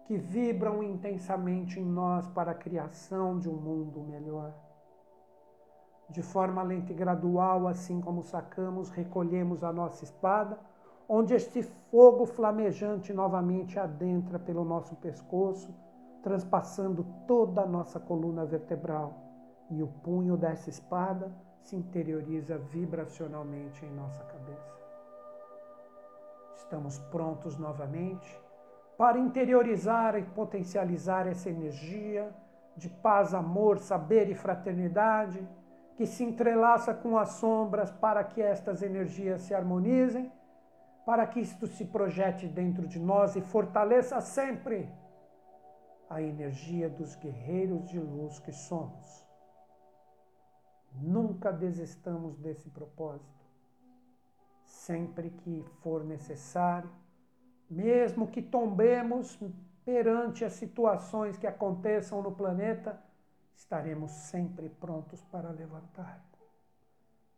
que 0.05 0.17
vibram 0.17 0.83
intensamente 0.83 1.79
em 1.79 1.85
nós 1.85 2.27
para 2.29 2.51
a 2.51 2.55
criação 2.55 3.39
de 3.39 3.49
um 3.49 3.55
mundo 3.55 4.01
melhor. 4.01 4.53
De 6.09 6.21
forma 6.21 6.61
lenta 6.61 6.91
e 6.91 6.95
gradual, 6.95 7.67
assim 7.67 7.99
como 7.99 8.23
sacamos, 8.23 8.89
recolhemos 8.89 9.63
a 9.63 9.73
nossa 9.73 10.03
espada, 10.03 10.59
onde 11.09 11.33
este 11.33 11.63
fogo 11.63 12.25
flamejante 12.25 13.13
novamente 13.13 13.79
adentra 13.79 14.37
pelo 14.37 14.63
nosso 14.63 14.95
pescoço, 14.95 15.73
transpassando 16.21 17.03
toda 17.27 17.61
a 17.61 17.67
nossa 17.67 17.99
coluna 17.99 18.45
vertebral, 18.45 19.13
e 19.71 19.81
o 19.81 19.87
punho 19.87 20.37
dessa 20.37 20.69
espada 20.69 21.31
se 21.65 21.75
interioriza 21.75 22.59
vibracionalmente 22.59 23.83
em 23.83 23.91
nossa 23.91 24.23
cabeça. 24.23 24.75
Estamos 26.55 26.99
prontos 26.99 27.57
novamente 27.57 28.39
para 28.95 29.17
interiorizar 29.17 30.15
e 30.15 30.23
potencializar 30.23 31.27
essa 31.27 31.49
energia 31.49 32.33
de 32.77 32.87
paz, 32.87 33.33
amor, 33.33 33.79
saber 33.79 34.29
e 34.29 34.35
fraternidade 34.35 35.45
que 35.97 36.05
se 36.05 36.23
entrelaça 36.23 36.93
com 36.93 37.17
as 37.17 37.29
sombras 37.29 37.91
para 37.91 38.23
que 38.23 38.41
estas 38.41 38.83
energias 38.83 39.41
se 39.41 39.55
harmonizem, 39.55 40.31
para 41.03 41.25
que 41.25 41.39
isto 41.39 41.65
se 41.65 41.85
projete 41.85 42.47
dentro 42.47 42.87
de 42.87 42.99
nós 42.99 43.35
e 43.35 43.41
fortaleça 43.41 44.21
sempre 44.21 44.87
a 46.07 46.21
energia 46.21 46.89
dos 46.89 47.15
guerreiros 47.15 47.89
de 47.89 47.99
luz 47.99 48.37
que 48.37 48.51
somos. 48.51 49.24
Nunca 51.01 51.51
desistamos 51.51 52.37
desse 52.37 52.69
propósito. 52.69 53.45
Sempre 54.63 55.29
que 55.29 55.63
for 55.81 56.03
necessário, 56.03 56.89
mesmo 57.69 58.27
que 58.27 58.41
tombemos 58.41 59.39
perante 59.83 60.43
as 60.43 60.53
situações 60.53 61.37
que 61.37 61.47
aconteçam 61.47 62.21
no 62.21 62.31
planeta, 62.31 62.99
estaremos 63.55 64.11
sempre 64.11 64.69
prontos 64.69 65.23
para 65.23 65.49
levantar 65.51 66.23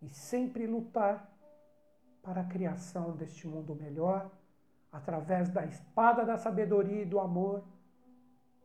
e 0.02 0.10
sempre 0.10 0.65
lutar 0.65 1.32
para 2.22 2.41
a 2.41 2.46
criação 2.46 3.15
deste 3.15 3.48
mundo 3.48 3.76
melhor, 3.76 4.30
através 4.91 5.50
da 5.50 5.65
espada 5.65 6.26
da 6.26 6.38
sabedoria 6.38 7.02
e 7.02 7.06
do 7.06 7.20
amor 7.20 7.63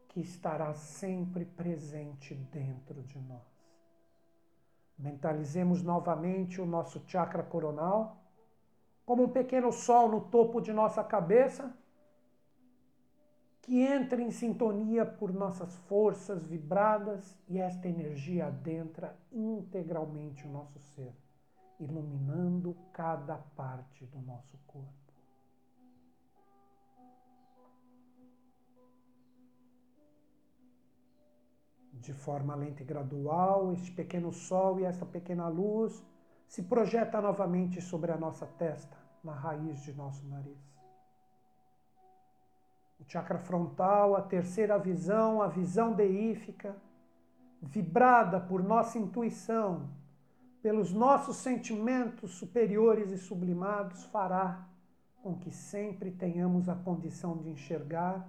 que 0.09 0.21
estará 0.21 0.75
sempre 0.75 1.45
presente 1.45 2.35
dentro 2.35 3.03
de 3.03 3.19
nós. 3.21 3.52
Mentalizemos 4.99 5.83
novamente 5.83 6.61
o 6.61 6.67
nosso 6.67 7.03
chakra 7.07 7.43
coronal 7.43 8.23
como 9.05 9.25
um 9.25 9.29
pequeno 9.29 9.73
sol 9.73 10.09
no 10.09 10.21
topo 10.21 10.61
de 10.61 10.73
nossa 10.73 11.03
cabeça, 11.03 11.77
que 13.61 13.81
entra 13.81 14.21
em 14.21 14.31
sintonia 14.31 15.05
por 15.05 15.33
nossas 15.33 15.75
forças 15.89 16.45
vibradas 16.45 17.39
e 17.49 17.61
esta 17.61 17.89
energia 17.89 18.47
adentra 18.47 19.17
integralmente 19.31 20.47
o 20.47 20.51
nosso 20.51 20.79
ser, 20.81 21.15
iluminando 21.79 22.77
cada 22.93 23.37
parte 23.37 24.05
do 24.07 24.21
nosso 24.21 24.59
corpo. 24.67 25.02
De 32.03 32.13
forma 32.13 32.57
lenta 32.57 32.83
e 32.83 32.85
gradual, 32.85 33.73
este 33.73 33.93
pequeno 33.93 34.33
sol 34.33 34.81
e 34.81 34.85
esta 34.85 35.07
pequena 35.07 35.47
luz 35.47 36.05
se 36.49 36.61
projeta 36.65 37.21
novamente 37.21 37.81
sobre 37.81 38.11
a 38.11 38.17
nossa 38.17 38.45
testa, 38.45 38.97
na 39.23 39.33
raiz 39.33 39.81
de 39.83 39.93
nosso 39.93 40.27
nariz. 40.27 40.59
O 42.99 43.05
chakra 43.07 43.39
frontal, 43.39 44.17
a 44.17 44.23
terceira 44.23 44.77
visão, 44.79 45.41
a 45.41 45.47
visão 45.47 45.93
deífica, 45.93 46.75
vibrada 47.63 48.41
por 48.41 48.65
nossa 48.65 48.99
intuição, 48.99 49.89
pelos 50.61 50.93
nossos 50.93 51.37
sentimentos 51.37 52.33
superiores 52.33 53.13
e 53.13 53.17
sublimados, 53.17 54.05
fará 54.07 54.69
com 55.23 55.39
que 55.39 55.53
sempre 55.53 56.11
tenhamos 56.11 56.69
a 56.69 56.75
condição 56.75 57.39
de 57.39 57.49
enxergar 57.49 58.29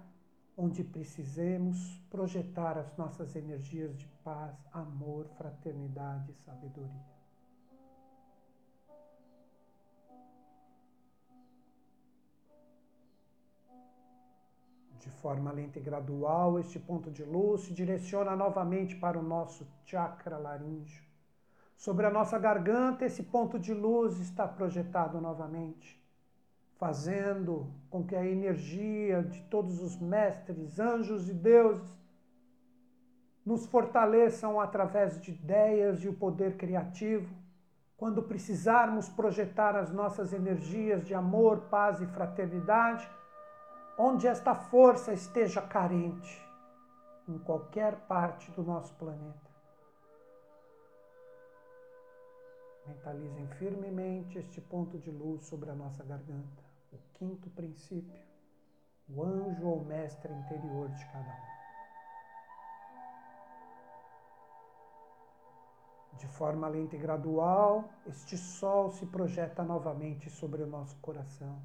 onde 0.56 0.84
precisemos 0.84 1.98
projetar 2.08 2.78
as 2.78 2.96
nossas 2.96 3.34
energias 3.34 3.96
de 3.96 4.06
paz, 4.22 4.54
amor, 4.72 5.26
fraternidade 5.36 6.30
e 6.30 6.34
sabedoria. 6.44 7.14
De 15.00 15.10
forma 15.10 15.50
lenta 15.52 15.78
e 15.78 15.82
gradual, 15.82 16.58
este 16.58 16.78
ponto 16.78 17.10
de 17.10 17.24
luz 17.24 17.62
se 17.62 17.74
direciona 17.74 18.34
novamente 18.36 18.94
para 18.96 19.18
o 19.18 19.22
nosso 19.22 19.66
chakra 19.84 20.38
laríngeo. 20.38 21.02
Sobre 21.76 22.06
a 22.06 22.10
nossa 22.10 22.38
garganta, 22.38 23.04
esse 23.04 23.22
ponto 23.24 23.58
de 23.58 23.74
luz 23.74 24.18
está 24.20 24.46
projetado 24.46 25.20
novamente, 25.20 26.00
fazendo 26.78 27.72
com 27.88 28.04
que 28.04 28.16
a 28.16 28.24
energia 28.24 29.22
de 29.22 29.42
todos 29.44 29.80
os 29.80 29.98
mestres, 30.00 30.78
anjos 30.78 31.28
e 31.28 31.34
deuses 31.34 31.98
nos 33.44 33.66
fortaleçam 33.66 34.58
através 34.58 35.20
de 35.20 35.30
ideias 35.30 36.02
e 36.02 36.08
o 36.08 36.14
poder 36.14 36.56
criativo, 36.56 37.34
quando 37.96 38.22
precisarmos 38.22 39.08
projetar 39.08 39.76
as 39.76 39.92
nossas 39.92 40.32
energias 40.32 41.06
de 41.06 41.14
amor, 41.14 41.68
paz 41.70 42.00
e 42.00 42.06
fraternidade 42.06 43.08
onde 43.96 44.26
esta 44.26 44.54
força 44.54 45.12
esteja 45.12 45.62
carente, 45.62 46.42
em 47.28 47.38
qualquer 47.38 47.96
parte 48.06 48.50
do 48.52 48.62
nosso 48.62 48.92
planeta. 48.94 49.54
Mentalizem 52.86 53.46
firmemente 53.58 54.38
este 54.38 54.60
ponto 54.60 54.98
de 54.98 55.10
luz 55.10 55.44
sobre 55.44 55.70
a 55.70 55.74
nossa 55.74 56.04
garganta, 56.04 56.63
o 56.94 56.98
quinto 57.14 57.50
princípio, 57.50 58.22
o 59.08 59.22
anjo 59.22 59.66
ou 59.66 59.84
mestre 59.84 60.32
interior 60.32 60.88
de 60.90 61.04
cada 61.06 61.30
um. 61.30 61.54
De 66.16 66.28
forma 66.28 66.68
lenta 66.68 66.96
e 66.96 66.98
gradual, 66.98 67.88
este 68.06 68.38
sol 68.38 68.90
se 68.90 69.04
projeta 69.06 69.62
novamente 69.62 70.30
sobre 70.30 70.62
o 70.62 70.66
nosso 70.66 70.96
coração 71.00 71.60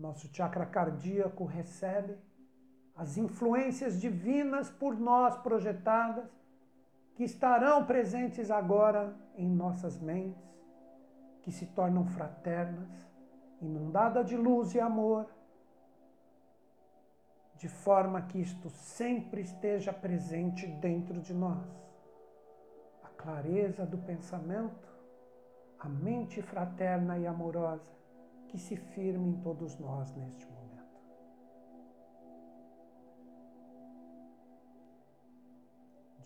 nosso 0.00 0.28
chakra 0.32 0.64
cardíaco 0.64 1.44
recebe 1.44 2.16
as 2.96 3.18
influências 3.18 4.00
divinas 4.00 4.70
por 4.70 4.98
nós 4.98 5.36
projetadas, 5.36 6.28
que 7.14 7.24
estarão 7.24 7.84
presentes 7.84 8.50
agora 8.50 9.14
em 9.36 9.48
nossas 9.48 9.98
mentes, 10.00 10.42
que 11.42 11.52
se 11.52 11.66
tornam 11.66 12.06
fraternas, 12.06 12.88
inundada 13.60 14.24
de 14.24 14.36
luz 14.36 14.74
e 14.74 14.80
amor, 14.80 15.26
de 17.56 17.68
forma 17.68 18.22
que 18.22 18.40
isto 18.40 18.70
sempre 18.70 19.42
esteja 19.42 19.92
presente 19.92 20.66
dentro 20.66 21.20
de 21.20 21.34
nós. 21.34 21.68
A 23.02 23.08
clareza 23.08 23.84
do 23.84 23.98
pensamento, 23.98 24.88
a 25.78 25.88
mente 25.88 26.40
fraterna 26.40 27.18
e 27.18 27.26
amorosa, 27.26 27.90
que 28.48 28.56
se 28.58 28.76
firme 28.76 29.28
em 29.28 29.40
todos 29.42 29.78
nós 29.78 30.10
neste 30.16 30.46
momento. 30.46 30.60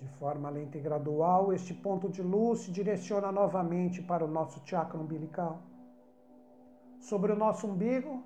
De 0.01 0.09
forma 0.19 0.51
lenta 0.51 0.79
e 0.79 0.81
gradual, 0.81 1.53
este 1.53 1.75
ponto 1.75 2.09
de 2.09 2.23
luz 2.23 2.61
se 2.61 2.71
direciona 2.71 3.33
novamente 3.33 4.03
para 4.03 4.25
o 4.25 4.29
nosso 4.29 4.61
chakra 4.65 5.01
umbilical. 5.01 5.63
Sobre 7.05 7.33
o 7.33 7.37
nosso 7.37 7.67
umbigo, 7.67 8.25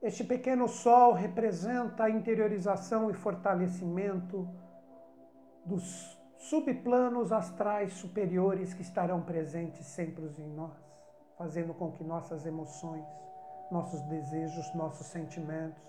este 0.00 0.22
pequeno 0.22 0.68
sol 0.68 1.14
representa 1.14 2.04
a 2.04 2.10
interiorização 2.10 3.10
e 3.10 3.14
fortalecimento 3.14 4.48
dos 5.64 6.16
subplanos 6.38 7.32
astrais 7.32 7.92
superiores 7.94 8.72
que 8.72 8.82
estarão 8.82 9.20
presentes 9.20 9.84
sempre 9.86 10.24
em 10.38 10.48
nós, 10.54 10.76
fazendo 11.36 11.74
com 11.74 11.90
que 11.90 12.04
nossas 12.04 12.46
emoções, 12.46 13.04
nossos 13.68 14.00
desejos, 14.02 14.72
nossos 14.74 15.08
sentimentos 15.08 15.82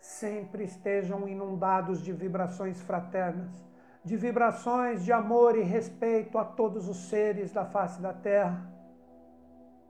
sempre 0.00 0.64
estejam 0.64 1.28
inundados 1.28 2.02
de 2.02 2.12
vibrações 2.12 2.80
fraternas 2.80 3.68
de 4.04 4.16
vibrações 4.16 5.04
de 5.04 5.12
amor 5.12 5.56
e 5.56 5.62
respeito 5.62 6.38
a 6.38 6.44
todos 6.44 6.88
os 6.88 6.96
seres 7.08 7.52
da 7.52 7.64
face 7.66 8.00
da 8.00 8.14
Terra, 8.14 8.66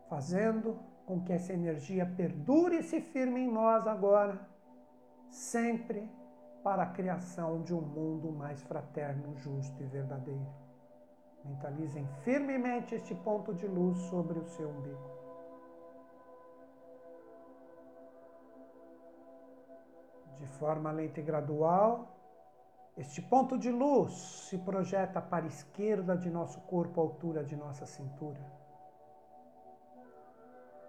fazendo 0.09 0.88
com 1.09 1.19
que 1.23 1.33
essa 1.33 1.55
energia 1.55 2.05
perdure 2.05 2.81
e 2.81 2.83
se 2.83 3.01
firme 3.01 3.41
em 3.41 3.51
nós 3.51 3.87
agora, 3.87 4.39
sempre 5.31 6.07
para 6.63 6.83
a 6.83 6.91
criação 6.91 7.63
de 7.63 7.75
um 7.75 7.81
mundo 7.81 8.31
mais 8.31 8.61
fraterno, 8.65 9.35
justo 9.39 9.83
e 9.83 9.87
verdadeiro. 9.87 10.47
Mentalizem 11.47 12.07
firmemente 12.25 12.95
este 12.95 13.15
ponto 13.15 13.55
de 13.55 13.67
luz 13.67 13.97
sobre 14.11 14.39
o 14.39 14.45
seu 14.45 14.69
umbigo. 14.69 15.09
De 20.39 20.47
forma 20.59 20.93
lenta 20.93 21.21
e 21.21 21.23
gradual, 21.23 22.19
este 22.99 23.23
ponto 23.23 23.57
de 23.57 23.71
luz 23.71 24.13
se 24.51 24.59
projeta 24.59 25.23
para 25.23 25.47
a 25.47 25.49
esquerda 25.49 26.15
de 26.15 26.29
nosso 26.29 26.61
corpo, 26.63 27.01
à 27.01 27.05
altura 27.05 27.43
de 27.43 27.57
nossa 27.57 27.87
cintura. 27.87 28.68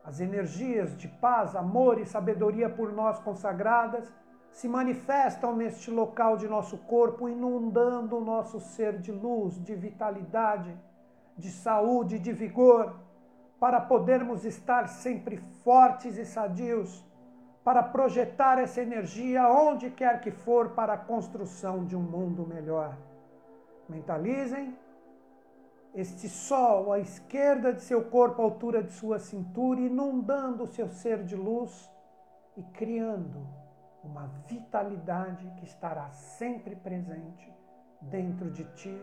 As 0.10 0.20
energias 0.20 0.98
de 0.98 1.08
paz, 1.08 1.56
amor 1.56 2.00
e 2.00 2.06
sabedoria 2.06 2.68
por 2.68 2.92
nós 2.92 3.20
consagradas 3.20 4.12
se 4.52 4.68
manifestam 4.68 5.56
neste 5.56 5.92
local 5.92 6.36
de 6.36 6.48
nosso 6.48 6.80
corpo, 6.80 7.30
inundando 7.30 8.18
o 8.18 8.26
nosso 8.26 8.60
ser 8.60 8.98
de 8.98 9.12
luz, 9.12 9.64
de 9.64 9.76
vitalidade, 9.76 10.76
de 11.38 11.52
saúde, 11.52 12.18
de 12.18 12.34
vigor, 12.34 12.96
para 13.60 13.80
podermos 13.80 14.46
estar 14.46 14.90
sempre 14.90 15.38
fortes 15.64 16.18
e 16.18 16.26
sadios 16.26 17.06
para 17.64 17.84
projetar 17.84 18.58
essa 18.58 18.82
energia 18.82 19.48
onde 19.48 19.92
quer 19.92 20.22
que 20.22 20.32
for 20.32 20.70
para 20.70 20.94
a 20.94 20.98
construção 20.98 21.86
de 21.86 21.96
um 21.96 22.02
mundo 22.02 22.48
melhor. 22.48 22.98
Mentalizem 23.88 24.76
este 25.94 26.30
sol 26.30 26.92
à 26.92 27.00
esquerda 27.00 27.74
de 27.74 27.82
seu 27.82 28.06
corpo, 28.06 28.42
à 28.42 28.46
altura 28.46 28.84
de 28.84 28.94
sua 28.94 29.20
cintura, 29.20 29.80
inundando 29.80 30.64
o 30.64 30.68
seu 30.68 30.90
ser 30.90 31.24
de 31.24 31.36
luz 31.36 31.92
e 32.56 32.64
criando 32.64 33.48
uma 34.04 34.28
vitalidade 34.48 35.52
que 35.58 35.66
estará 35.66 36.10
sempre 36.12 36.76
presente 36.76 37.54
dentro 38.02 38.50
de 38.50 38.64
ti 38.76 39.02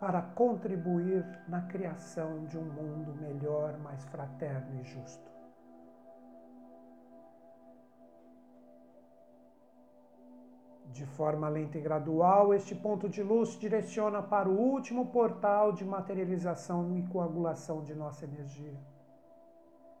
para 0.00 0.22
contribuir 0.22 1.24
na 1.46 1.62
criação 1.62 2.46
de 2.46 2.58
um 2.58 2.64
mundo 2.64 3.14
melhor, 3.20 3.76
mais 3.78 4.02
fraterno 4.06 4.80
e 4.80 4.84
justo. 4.84 5.29
De 10.92 11.06
forma 11.06 11.48
lenta 11.48 11.78
e 11.78 11.80
gradual, 11.80 12.52
este 12.52 12.74
ponto 12.74 13.08
de 13.08 13.22
luz 13.22 13.56
direciona 13.58 14.20
para 14.20 14.48
o 14.48 14.58
último 14.58 15.06
portal 15.06 15.72
de 15.72 15.84
materialização 15.84 16.96
e 16.96 17.02
coagulação 17.02 17.84
de 17.84 17.94
nossa 17.94 18.24
energia. 18.24 18.74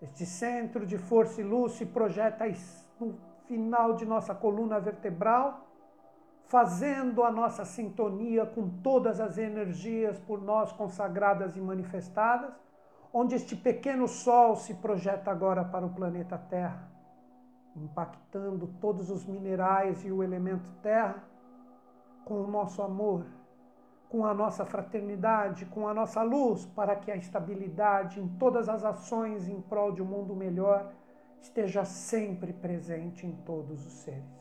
Este 0.02 0.26
centro 0.26 0.84
de 0.84 0.98
força 0.98 1.40
e 1.40 1.44
luz 1.44 1.72
se 1.72 1.86
projeta 1.86 2.44
no 2.98 3.14
final 3.46 3.94
de 3.94 4.04
nossa 4.04 4.34
coluna 4.34 4.80
vertebral, 4.80 5.68
fazendo 6.48 7.22
a 7.22 7.30
nossa 7.30 7.64
sintonia 7.64 8.44
com 8.44 8.68
todas 8.82 9.20
as 9.20 9.38
energias 9.38 10.18
por 10.18 10.42
nós 10.42 10.72
consagradas 10.72 11.56
e 11.56 11.60
manifestadas, 11.60 12.52
onde 13.12 13.36
este 13.36 13.54
pequeno 13.54 14.08
sol 14.08 14.56
se 14.56 14.74
projeta 14.74 15.30
agora 15.30 15.64
para 15.64 15.86
o 15.86 15.94
planeta 15.94 16.36
Terra 16.36 16.90
impactando 17.76 18.66
todos 18.80 19.10
os 19.10 19.24
minerais 19.24 20.04
e 20.04 20.10
o 20.10 20.22
elemento 20.22 20.70
terra 20.82 21.24
com 22.24 22.42
o 22.42 22.46
nosso 22.46 22.82
amor, 22.82 23.24
com 24.08 24.24
a 24.24 24.34
nossa 24.34 24.64
fraternidade, 24.64 25.66
com 25.66 25.86
a 25.86 25.94
nossa 25.94 26.22
luz, 26.22 26.66
para 26.66 26.96
que 26.96 27.10
a 27.10 27.16
estabilidade 27.16 28.20
em 28.20 28.28
todas 28.28 28.68
as 28.68 28.84
ações 28.84 29.48
em 29.48 29.60
prol 29.60 29.92
de 29.92 30.02
um 30.02 30.06
mundo 30.06 30.34
melhor 30.34 30.92
esteja 31.40 31.84
sempre 31.84 32.52
presente 32.52 33.26
em 33.26 33.32
todos 33.32 33.86
os 33.86 33.92
seres. 33.92 34.40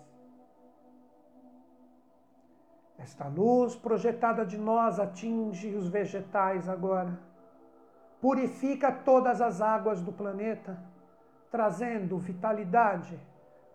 Esta 2.97 3.27
luz 3.27 3.75
projetada 3.75 4.45
de 4.45 4.57
nós 4.57 4.99
atinge 4.99 5.73
os 5.73 5.87
vegetais 5.87 6.67
agora, 6.67 7.17
purifica 8.19 8.91
todas 8.91 9.39
as 9.39 9.61
águas 9.61 10.01
do 10.01 10.11
planeta 10.11 10.77
trazendo 11.51 12.17
vitalidade, 12.17 13.19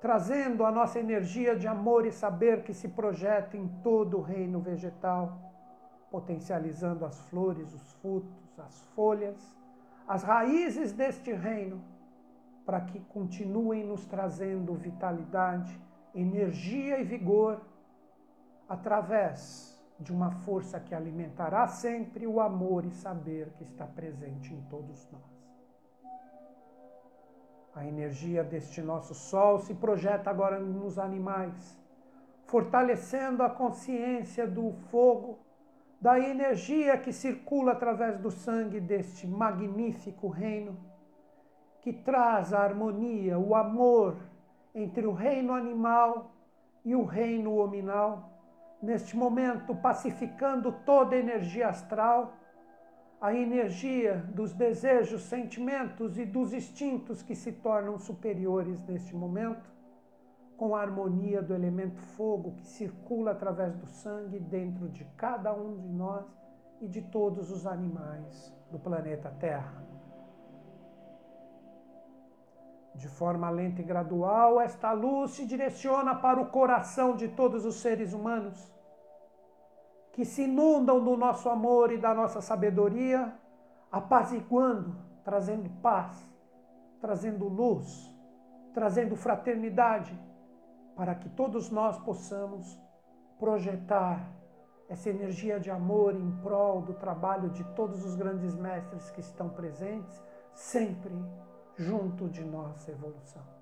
trazendo 0.01 0.65
a 0.65 0.71
nossa 0.71 0.99
energia 0.99 1.57
de 1.57 1.67
amor 1.67 2.07
e 2.07 2.13
saber 2.13 2.63
que 2.63 2.75
se 2.75 2.89
projeta 2.89 3.57
em 3.57 3.67
todo 3.83 4.19
o 4.19 4.23
reino 4.23 4.61
vegetal, 4.61 5.39
potencializando 6.11 7.05
as 7.05 7.19
flores, 7.29 7.73
os 7.73 7.93
frutos, 7.95 8.59
as 8.59 8.85
folhas, 8.95 9.57
as 10.07 10.23
raízes 10.23 10.93
deste 10.93 11.33
reino, 11.33 11.83
para 12.65 12.81
que 12.81 13.01
continuem 13.01 13.85
nos 13.85 14.07
trazendo 14.07 14.75
vitalidade, 14.75 15.79
energia 16.15 17.01
e 17.01 17.05
vigor 17.05 17.61
através 18.69 19.75
de 19.99 20.13
uma 20.13 20.31
força 20.31 20.81
que 20.81 20.95
alimentará 20.95 21.67
sempre 21.67 22.27
o 22.27 22.41
amor 22.41 22.85
e 22.85 22.91
saber 22.91 23.51
que 23.57 23.65
está 23.65 23.87
presente 23.87 24.53
em 24.53 24.61
todos 24.63 25.09
nós. 25.11 25.34
A 27.77 27.85
energia 27.85 28.45
deste 28.45 28.81
nosso 28.81 29.15
Sol 29.15 29.59
se 29.59 29.75
projeta 29.75 30.31
agora 30.31 30.61
nos 30.61 30.97
animais, 30.97 31.77
fortalecendo 32.45 33.43
a 33.43 33.51
consciência 33.51 34.47
do 34.47 34.73
fogo, 34.93 35.41
da 36.01 36.21
energia 36.21 36.97
que 36.97 37.13
circula 37.13 37.73
através 37.73 38.17
do 38.21 38.31
sangue 38.31 38.79
deste 38.79 39.27
magnífico 39.27 40.29
reino, 40.29 40.79
que 41.81 41.93
traz 41.93 42.53
a 42.53 42.61
harmonia, 42.61 43.41
o 43.41 43.57
amor 43.57 44.19
entre 44.73 45.05
o 45.05 45.13
reino 45.13 45.53
animal 45.53 46.31
e 46.85 46.95
o 46.95 47.05
reino 47.05 47.57
hominal, 47.57 48.31
neste 48.81 49.17
momento 49.17 49.75
pacificando 49.75 50.71
toda 50.87 51.17
a 51.17 51.19
energia 51.19 51.71
astral 51.71 52.35
a 53.25 53.33
energia 53.33 54.23
dos 54.35 54.53
desejos, 54.53 55.23
sentimentos 55.23 56.19
e 56.19 56.27
dos 56.27 56.53
instintos 56.53 57.23
que 57.23 57.35
se 57.35 57.53
tornam 57.53 57.99
superiores 57.99 58.85
neste 58.85 59.17
momento, 59.17 59.67
com 60.59 60.77
a 60.77 60.83
harmonia 60.83 61.41
do 61.41 61.55
elemento 61.55 61.99
fogo 62.19 62.53
que 62.57 62.67
circula 62.67 63.31
através 63.31 63.75
do 63.77 63.87
sangue 63.87 64.39
dentro 64.39 64.91
de 64.91 65.07
cada 65.17 65.55
um 65.55 65.75
de 65.75 65.89
nós 65.89 66.27
e 66.83 66.87
de 66.87 67.01
todos 67.01 67.51
os 67.51 67.67
animais 67.67 68.55
do 68.71 68.79
planeta 68.79 69.31
Terra. 69.41 69.83
De 72.95 73.09
forma 73.09 73.49
lenta 73.49 73.81
e 73.81 73.85
gradual, 73.85 74.61
esta 74.61 74.93
luz 74.93 75.31
se 75.31 75.47
direciona 75.47 76.15
para 76.15 76.43
o 76.43 76.51
coração 76.51 77.17
de 77.17 77.29
todos 77.29 77.65
os 77.65 77.77
seres 77.77 78.13
humanos 78.13 78.73
que 80.15 80.25
se 80.25 80.42
inundam 80.42 81.02
do 81.02 81.17
nosso 81.17 81.48
amor 81.50 81.90
e 81.90 81.98
da 81.98 82.15
nossa 82.15 82.40
sabedoria, 82.40 83.35
apaziguando, 83.90 84.96
trazendo 85.25 85.69
paz, 85.83 86.17
trazendo 87.00 87.48
luz, 87.48 88.17
trazendo 88.73 89.17
fraternidade, 89.17 90.17
para 90.94 91.17
que 91.17 91.29
todos 91.29 91.69
nós 91.69 91.98
possamos 91.98 92.81
projetar 93.40 94.25
essa 94.88 95.10
energia 95.10 95.58
de 95.58 95.69
amor 95.69 96.15
em 96.15 96.31
prol 96.42 96.81
do 96.81 96.94
trabalho 96.94 97.50
de 97.50 97.65
todos 97.75 98.04
os 98.04 98.15
grandes 98.15 98.54
mestres 98.54 99.10
que 99.10 99.21
estão 99.21 99.48
presentes, 99.48 100.23
sempre 100.52 101.12
junto 101.77 102.29
de 102.29 102.44
nossa 102.44 102.92
evolução. 102.92 103.54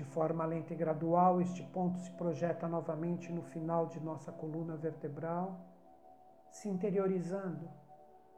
De 0.00 0.04
forma 0.06 0.46
lenta 0.46 0.72
e 0.72 0.76
gradual, 0.76 1.42
este 1.42 1.62
ponto 1.62 1.98
se 1.98 2.10
projeta 2.12 2.66
novamente 2.66 3.30
no 3.30 3.42
final 3.42 3.86
de 3.86 4.00
nossa 4.00 4.32
coluna 4.32 4.74
vertebral, 4.74 5.60
se 6.50 6.70
interiorizando 6.70 7.68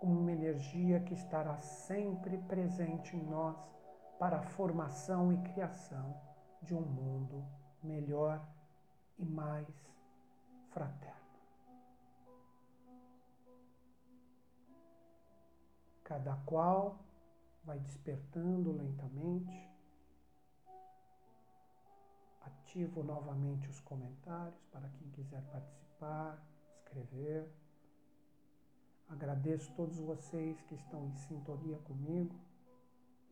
como 0.00 0.18
uma 0.18 0.32
energia 0.32 0.98
que 0.98 1.14
estará 1.14 1.60
sempre 1.60 2.36
presente 2.36 3.16
em 3.16 3.22
nós 3.22 3.56
para 4.18 4.38
a 4.38 4.42
formação 4.42 5.32
e 5.32 5.38
criação 5.52 6.20
de 6.60 6.74
um 6.74 6.80
mundo 6.80 7.44
melhor 7.80 8.44
e 9.16 9.24
mais 9.24 9.68
fraterno. 10.70 11.38
Cada 16.02 16.34
qual 16.44 16.98
vai 17.64 17.78
despertando 17.78 18.72
lentamente. 18.72 19.71
Ativo 22.72 23.02
novamente 23.02 23.68
os 23.68 23.80
comentários 23.80 24.64
para 24.72 24.88
quem 24.88 25.10
quiser 25.10 25.42
participar, 25.50 26.42
escrever. 26.78 27.46
Agradeço 29.10 29.70
todos 29.74 29.98
vocês 29.98 30.58
que 30.62 30.74
estão 30.76 31.04
em 31.04 31.14
sintonia 31.16 31.76
comigo 31.80 32.34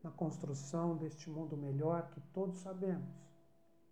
na 0.03 0.11
construção 0.11 0.95
deste 0.95 1.27
mundo 1.27 1.57
melhor 1.57 2.11
que 2.11 2.21
todos 2.31 2.59
sabemos 2.59 3.15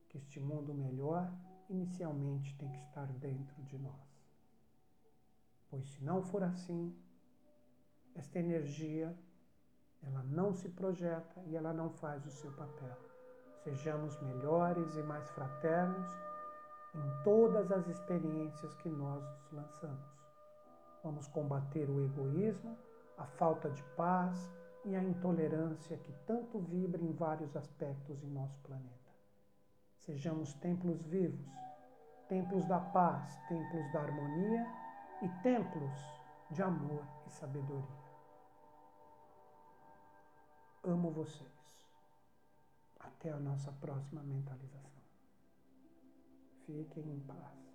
que 0.09 0.19
este 0.19 0.39
mundo 0.39 0.71
melhor 0.71 1.33
inicialmente 1.67 2.55
tem 2.59 2.71
que 2.71 2.81
estar 2.81 3.07
dentro 3.13 3.59
de 3.63 3.79
nós. 3.79 4.23
Pois 5.67 5.83
se 5.89 6.03
não 6.03 6.21
for 6.21 6.43
assim, 6.43 6.95
esta 8.13 8.37
energia 8.37 9.17
ela 10.03 10.21
não 10.21 10.53
se 10.53 10.69
projeta 10.69 11.41
e 11.47 11.55
ela 11.55 11.73
não 11.73 11.89
faz 11.89 12.23
o 12.23 12.29
seu 12.29 12.51
papel. 12.51 13.08
Sejamos 13.63 14.19
melhores 14.21 14.95
e 14.95 15.03
mais 15.03 15.29
fraternos 15.31 16.09
em 16.95 17.23
todas 17.23 17.71
as 17.71 17.87
experiências 17.87 18.73
que 18.75 18.89
nós 18.89 19.23
nos 19.23 19.51
lançamos. 19.51 20.19
Vamos 21.03 21.27
combater 21.27 21.89
o 21.89 22.03
egoísmo, 22.03 22.77
a 23.17 23.25
falta 23.25 23.69
de 23.69 23.83
paz 23.95 24.49
e 24.85 24.95
a 24.95 25.03
intolerância 25.03 25.97
que 25.97 26.13
tanto 26.25 26.59
vibra 26.59 27.01
em 27.01 27.11
vários 27.13 27.55
aspectos 27.55 28.23
em 28.23 28.29
nosso 28.29 28.57
planeta. 28.59 29.13
Sejamos 29.97 30.53
templos 30.55 31.03
vivos, 31.03 31.47
templos 32.27 32.65
da 32.65 32.79
paz, 32.79 33.37
templos 33.47 33.91
da 33.91 34.01
harmonia 34.01 34.65
e 35.21 35.29
templos 35.43 35.93
de 36.49 36.63
amor 36.63 37.03
e 37.27 37.31
sabedoria. 37.31 37.99
Amo 40.83 41.11
vocês. 41.11 41.58
Até 43.19 43.31
a 43.31 43.37
nossa 43.37 43.69
próxima 43.73 44.23
mentalização. 44.23 45.03
Fiquem 46.65 47.11
em 47.11 47.19
paz. 47.19 47.68